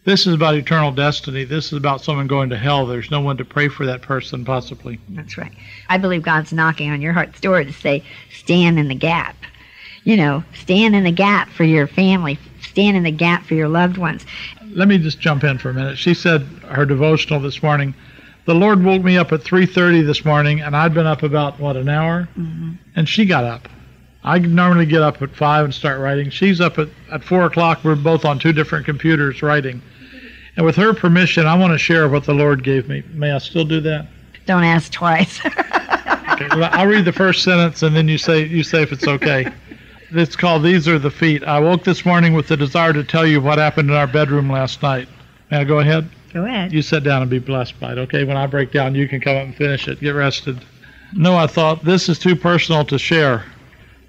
[0.04, 1.46] This is about eternal destiny.
[1.46, 2.86] This is about someone going to hell.
[2.86, 5.00] There's no one to pray for that person, possibly.
[5.10, 5.52] That's right.
[5.90, 9.36] I believe God's knocking on your heart's door to say, stand in the gap.
[10.04, 13.70] You know, stand in the gap for your family, stand in the gap for your
[13.70, 14.24] loved ones
[14.76, 15.98] let me just jump in for a minute.
[15.98, 17.96] She said her devotional this morning.
[18.46, 21.76] The Lord woke me up at 3:30 this morning, and I'd been up about what
[21.76, 22.74] an hour, mm-hmm.
[22.96, 23.68] and she got up.
[24.24, 26.30] I normally get up at five and start writing.
[26.30, 27.84] She's up at at four o'clock.
[27.84, 29.82] We're both on two different computers writing,
[30.58, 33.04] and with her permission, I want to share what the Lord gave me.
[33.14, 34.08] May I still do that?
[34.46, 35.44] Don't ask twice.
[35.46, 39.08] okay, well, I'll read the first sentence, and then you say you say if it's
[39.08, 39.52] okay.
[40.12, 41.44] It's called These Are the Feet.
[41.44, 44.52] I woke this morning with the desire to tell you what happened in our bedroom
[44.52, 45.10] last night.
[45.50, 46.08] May I go ahead?
[46.36, 46.74] Go ahead.
[46.74, 48.26] You sit down and be blessed by it, okay?
[48.26, 50.02] When I break down, you can come up and finish it.
[50.02, 50.60] Get rested.
[51.14, 53.46] No, I thought this is too personal to share.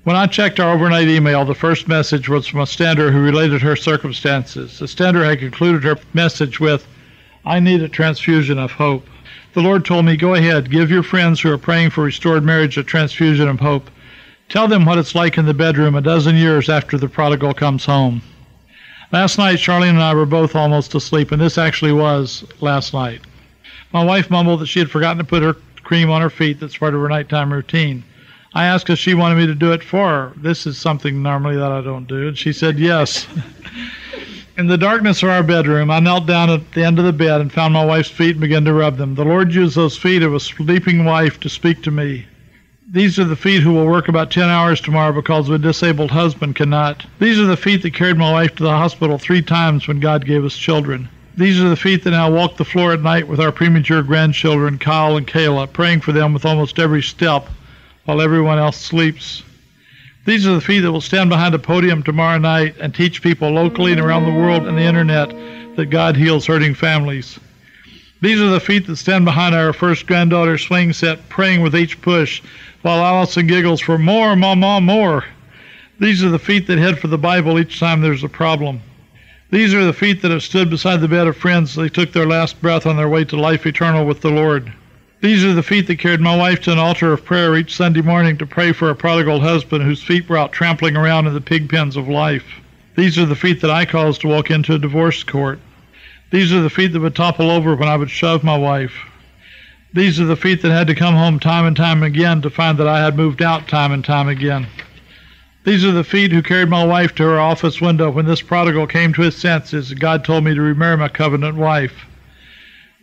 [0.02, 3.62] When I checked our overnight email, the first message was from a stander who related
[3.62, 4.80] her circumstances.
[4.80, 6.84] The stander had concluded her message with,
[7.44, 9.06] I need a transfusion of hope.
[9.52, 12.76] The Lord told me, Go ahead, give your friends who are praying for restored marriage
[12.76, 13.88] a transfusion of hope.
[14.48, 17.84] Tell them what it's like in the bedroom a dozen years after the prodigal comes
[17.84, 18.20] home.
[19.12, 23.20] Last night, Charlyne and I were both almost asleep, and this actually was last night.
[23.92, 26.78] My wife mumbled that she had forgotten to put her cream on her feet that's
[26.78, 28.02] part of her nighttime routine.
[28.52, 30.32] I asked if she wanted me to do it for her.
[30.36, 33.28] This is something normally that I don't do, and she said yes.
[34.58, 37.40] In the darkness of our bedroom, I knelt down at the end of the bed
[37.40, 39.14] and found my wife's feet and began to rub them.
[39.14, 42.26] The Lord used those feet of a sleeping wife to speak to me.
[42.88, 46.54] These are the feet who will work about 10 hours tomorrow because a disabled husband
[46.54, 47.04] cannot.
[47.18, 50.24] These are the feet that carried my wife to the hospital three times when God
[50.24, 51.08] gave us children.
[51.36, 54.78] These are the feet that now walk the floor at night with our premature grandchildren,
[54.78, 57.48] Kyle and Kayla, praying for them with almost every step
[58.04, 59.42] while everyone else sleeps.
[60.24, 63.50] These are the feet that will stand behind a podium tomorrow night and teach people
[63.50, 65.30] locally and around the world and the internet
[65.74, 67.36] that God heals hurting families.
[68.22, 72.00] These are the feet that stand behind our first granddaughter's swing set, praying with each
[72.00, 72.40] push
[72.86, 75.24] while Allison giggles for more, mama, more.
[75.98, 78.80] These are the feet that head for the Bible each time there's a problem.
[79.50, 82.28] These are the feet that have stood beside the bed of friends they took their
[82.28, 84.72] last breath on their way to life eternal with the Lord.
[85.20, 88.02] These are the feet that carried my wife to an altar of prayer each Sunday
[88.02, 91.40] morning to pray for a prodigal husband whose feet were out trampling around in the
[91.40, 92.46] pig pens of life.
[92.94, 95.58] These are the feet that I caused to walk into a divorce court.
[96.30, 98.94] These are the feet that would topple over when I would shove my wife.
[99.92, 102.76] These are the feet that had to come home time and time again to find
[102.78, 104.66] that I had moved out time and time again.
[105.64, 108.86] These are the feet who carried my wife to her office window when this prodigal
[108.86, 112.04] came to his senses and God told me to remarry my covenant wife.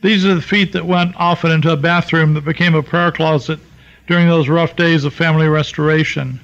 [0.01, 3.59] These are the feet that went often into a bathroom that became a prayer closet
[4.07, 6.39] during those rough days of family restoration.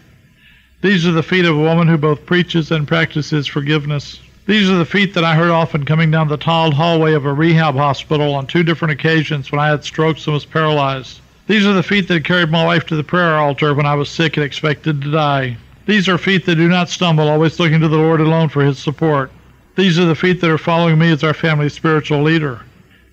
[0.82, 4.20] These are the feet of a woman who both preaches and practices forgiveness.
[4.50, 7.32] These are the feet that I heard often coming down the tiled hallway of a
[7.32, 11.22] rehab hospital on two different occasions when I had strokes and was paralyzed.
[11.46, 14.10] These are the feet that carried my wife to the prayer altar when I was
[14.10, 15.58] sick and expected to die.
[15.86, 18.80] These are feet that do not stumble, always looking to the Lord alone for his
[18.80, 19.32] support.
[19.76, 22.62] These are the feet that are following me as our family's spiritual leader.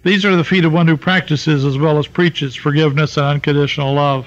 [0.04, 3.92] These are the feet of one who practices as well as preaches forgiveness and unconditional
[3.92, 4.26] love.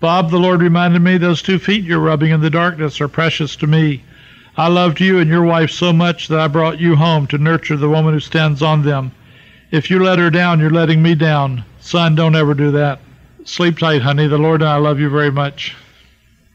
[0.00, 3.54] Bob, the Lord reminded me those two feet you're rubbing in the darkness are precious
[3.56, 4.02] to me.
[4.58, 7.76] I loved you and your wife so much that I brought you home to nurture
[7.76, 9.12] the woman who stands on them.
[9.70, 11.64] If you let her down, you're letting me down.
[11.78, 12.98] Son, don't ever do that.
[13.44, 14.26] Sleep tight, honey.
[14.26, 15.76] The Lord and I love you very much.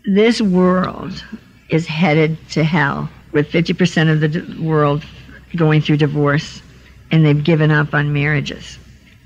[0.06, 1.24] This world
[1.70, 5.06] is headed to hell with 50% of the world
[5.56, 6.62] going through divorce
[7.10, 8.80] and they've given up on marriages.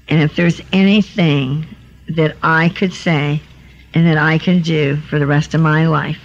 [0.07, 1.65] And if there's anything
[2.09, 3.41] that I could say
[3.95, 6.21] and that I can do for the rest of my life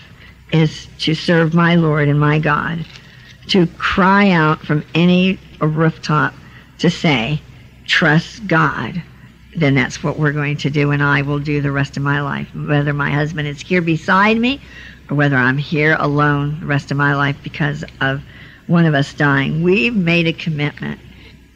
[0.52, 2.84] is to serve my Lord and my God,
[3.48, 6.34] to cry out from any rooftop
[6.78, 7.40] to say,
[7.86, 9.02] trust God,
[9.56, 12.20] then that's what we're going to do, and I will do the rest of my
[12.20, 14.60] life, whether my husband is here beside me
[15.10, 18.22] or whether I'm here alone the rest of my life because of
[18.66, 19.62] one of us dying.
[19.62, 21.00] We've made a commitment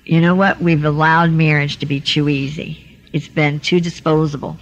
[0.06, 0.62] you know what?
[0.62, 2.78] We've allowed marriage to be too easy.
[3.12, 4.56] It's been too disposable.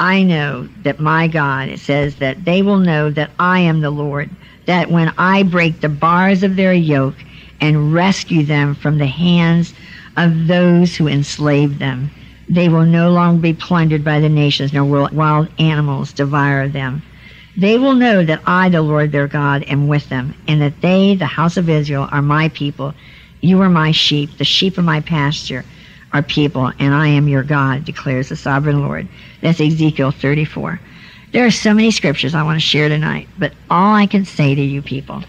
[0.00, 3.90] I know that my God, it says that they will know that I am the
[3.90, 4.30] Lord,
[4.64, 7.16] that when I break the bars of their yoke
[7.60, 9.74] and rescue them from the hands
[10.16, 12.10] of those who enslave them,
[12.48, 17.02] they will no longer be plundered by the nations, nor will wild animals devour them.
[17.58, 21.14] They will know that I, the Lord their God, am with them, and that they,
[21.14, 22.94] the house of Israel, are my people,
[23.42, 25.64] you are my sheep, the sheep of my pasture
[26.12, 29.08] are people, and I am your God, declares the sovereign Lord.
[29.40, 30.80] That's Ezekiel 34.
[31.32, 34.54] There are so many scriptures I want to share tonight, but all I can say
[34.54, 35.22] to you people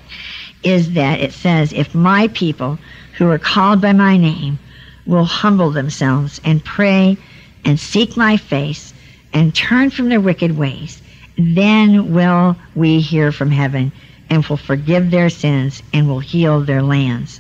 [0.64, 2.80] is that it says, If my people
[3.18, 4.58] who are called by my name
[5.06, 7.18] will humble themselves and pray
[7.66, 8.94] and seek my face
[9.34, 11.02] and turn from their wicked ways,
[11.38, 13.92] then will we hear from heaven
[14.30, 17.40] and will forgive their sins and will heal their lands.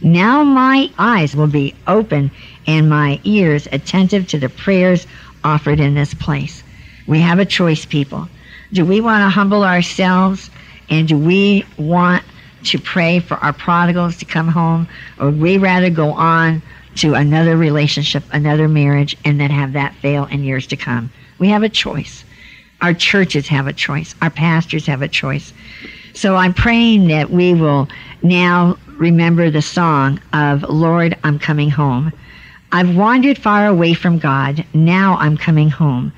[0.00, 2.30] Now my eyes will be open
[2.68, 5.06] and my ears attentive to the prayers
[5.42, 6.62] offered in this place.
[7.06, 8.28] We have a choice, people.
[8.74, 10.50] Do we want to humble ourselves
[10.90, 12.22] and do we want
[12.64, 14.86] to pray for our prodigals to come home
[15.18, 16.60] or we rather go on
[16.96, 21.10] to another relationship, another marriage, and then have that fail in years to come?
[21.38, 22.22] We have a choice.
[22.82, 24.14] Our churches have a choice.
[24.20, 25.54] Our pastors have a choice.
[26.12, 27.88] So I'm praying that we will
[28.22, 32.12] now remember the song of Lord, I'm coming home.
[32.70, 34.64] I've wandered far away from God.
[34.74, 36.12] Now I'm coming home.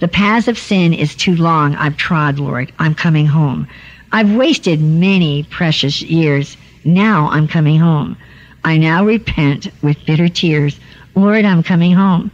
[0.00, 1.74] The path of sin is too long.
[1.76, 2.72] I've trod, Lord.
[2.78, 3.66] I'm coming home.
[4.12, 6.56] I've wasted many precious years.
[6.84, 8.16] Now I'm coming home.
[8.64, 10.78] I now repent with bitter tears.
[11.14, 12.30] Lord, I'm coming home.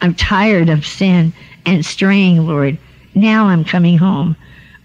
[0.00, 1.32] I'm tired of sin
[1.66, 2.78] and straying, Lord.
[3.14, 4.34] Now I'm coming home.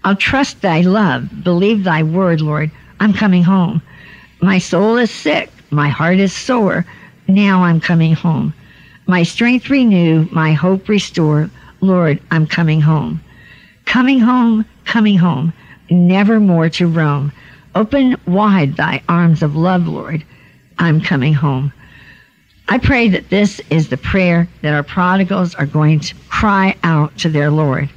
[0.04, 2.70] I'll trust thy love, believe thy word, Lord.
[3.00, 3.82] I'm coming home.
[4.40, 6.86] My soul is sick, my heart is sore.
[7.28, 8.54] Now I'm coming home.
[9.06, 11.50] My strength renew, my hope restore.
[11.80, 13.20] Lord, I'm coming home.
[13.86, 15.52] Coming home, coming home,
[15.90, 17.32] never more to roam.
[17.74, 20.24] Open wide thy arms of love, Lord.
[20.78, 21.72] I'm coming home.
[22.68, 27.16] I pray that this is the prayer that our prodigals are going to cry out
[27.18, 27.90] to their Lord.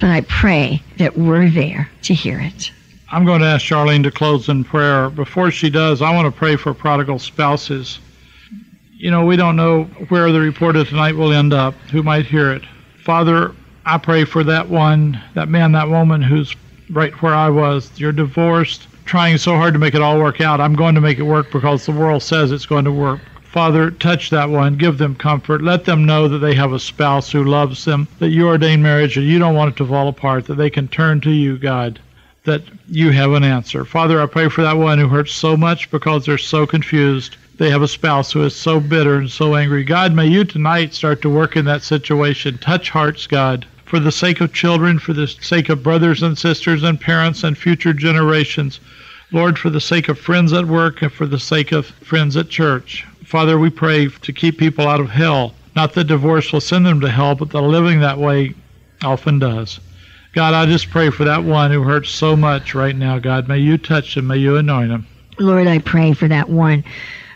[0.00, 2.70] But I pray that we're there to hear it.
[3.10, 5.10] I'm going to ask Charlyne to close in prayer.
[5.10, 7.98] Before she does, I want to pray for prodigal spouses.
[9.06, 12.26] You know, we don't know where the report of tonight will end up, who might
[12.26, 12.64] hear it.
[13.04, 13.54] Father,
[13.84, 16.56] I pray for that one, that man, that woman who's
[16.90, 17.88] right where I was.
[17.94, 20.60] You're divorced, trying so hard to make it all work out.
[20.60, 23.20] I'm going to make it work because the world says it's going to work.
[23.44, 25.62] Father, touch that one, give them comfort.
[25.62, 29.16] Let them know that they have a spouse who loves them, that you ordained marriage
[29.16, 32.00] and you don't want it to fall apart, that they can turn to you, God
[32.46, 33.84] that you have an answer.
[33.84, 37.36] Father, I pray for that one who hurts so much because they're so confused.
[37.58, 39.82] They have a spouse who is so bitter and so angry.
[39.82, 42.58] God, may you tonight start to work in that situation.
[42.58, 46.82] Touch hearts, God, for the sake of children, for the sake of brothers and sisters
[46.82, 48.78] and parents and future generations.
[49.32, 52.50] Lord, for the sake of friends at work and for the sake of friends at
[52.50, 53.06] church.
[53.24, 55.54] Father, we pray to keep people out of hell.
[55.74, 58.54] Not that divorce will send them to hell, but the living that way
[59.02, 59.80] often does.
[60.34, 63.48] God, I just pray for that one who hurts so much right now, God.
[63.48, 64.26] May you touch him.
[64.26, 65.06] May you anoint him.
[65.38, 66.84] Lord, I pray for that one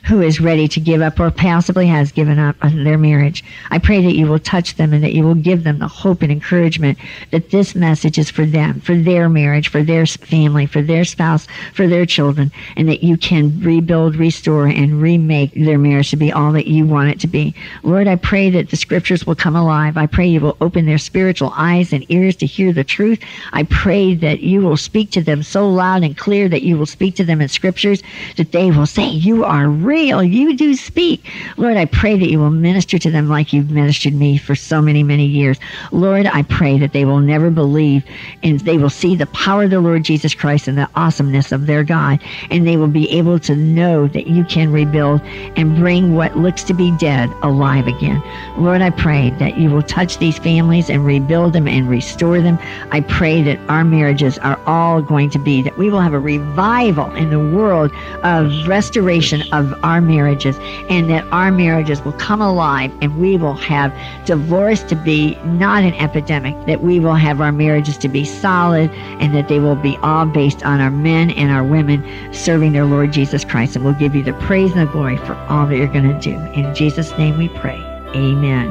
[0.05, 3.45] who is ready to give up or possibly has given up on their marriage.
[3.71, 6.23] I pray that you will touch them and that you will give them the hope
[6.23, 6.99] and encouragement
[7.31, 11.47] that this message is for them, for their marriage, for their family, for their spouse,
[11.75, 16.33] for their children, and that you can rebuild, restore, and remake their marriage to be
[16.33, 17.55] all that you want it to be.
[17.83, 19.97] Lord, I pray that the scriptures will come alive.
[19.97, 23.21] I pray you will open their spiritual eyes and ears to hear the truth.
[23.53, 26.87] I pray that you will speak to them so loud and clear that you will
[26.87, 28.03] speak to them in scriptures
[28.37, 30.23] that they will say, You are real.
[30.23, 31.29] You do speak.
[31.57, 34.81] Lord, I pray that you will minister to them like you've ministered me for so
[34.81, 35.59] many, many years.
[35.91, 38.05] Lord, I pray that they will never believe
[38.45, 41.67] and they will see the power of the Lord Jesus Christ and the awesomeness of
[41.67, 42.21] their God.
[42.51, 45.23] And they will be able to know that you can rebuild
[45.57, 48.23] and bring what looks to be dead alive again.
[48.57, 52.61] Lord, I pray that you will touch these families and rebuild them and restore them.
[52.93, 56.21] I pray that our marriages are all going to be, that we will have a
[56.21, 57.91] revival in the world
[58.23, 60.57] of restoration of our marriages
[60.89, 63.95] and that our marriages will come alive and we will have
[64.27, 68.91] divorce to be not an epidemic, that we will have our marriages to be solid
[68.91, 72.85] and that they will be all based on our men and our women serving their
[72.85, 73.77] Lord Jesus Christ.
[73.77, 76.21] And we'll give you the praise and the glory for all that you're going to
[76.21, 76.37] do.
[76.53, 77.79] In Jesus' name we pray.
[78.15, 78.69] Amen.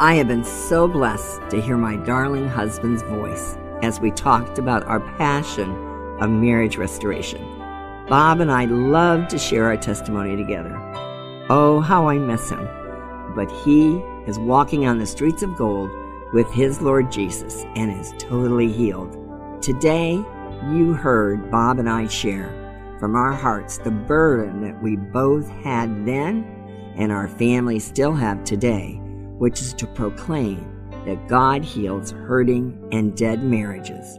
[0.00, 4.84] I have been so blessed to hear my darling husband's voice as we talked about
[4.84, 5.70] our passion
[6.20, 7.57] of marriage restoration.
[8.08, 10.74] Bob and I love to share our testimony together.
[11.50, 12.66] Oh, how I miss him.
[13.36, 15.90] But he is walking on the streets of gold
[16.32, 19.12] with his Lord Jesus and is totally healed.
[19.60, 20.12] Today,
[20.70, 26.06] you heard Bob and I share from our hearts the burden that we both had
[26.06, 26.44] then
[26.96, 28.98] and our families still have today,
[29.36, 30.66] which is to proclaim
[31.04, 34.18] that God heals hurting and dead marriages.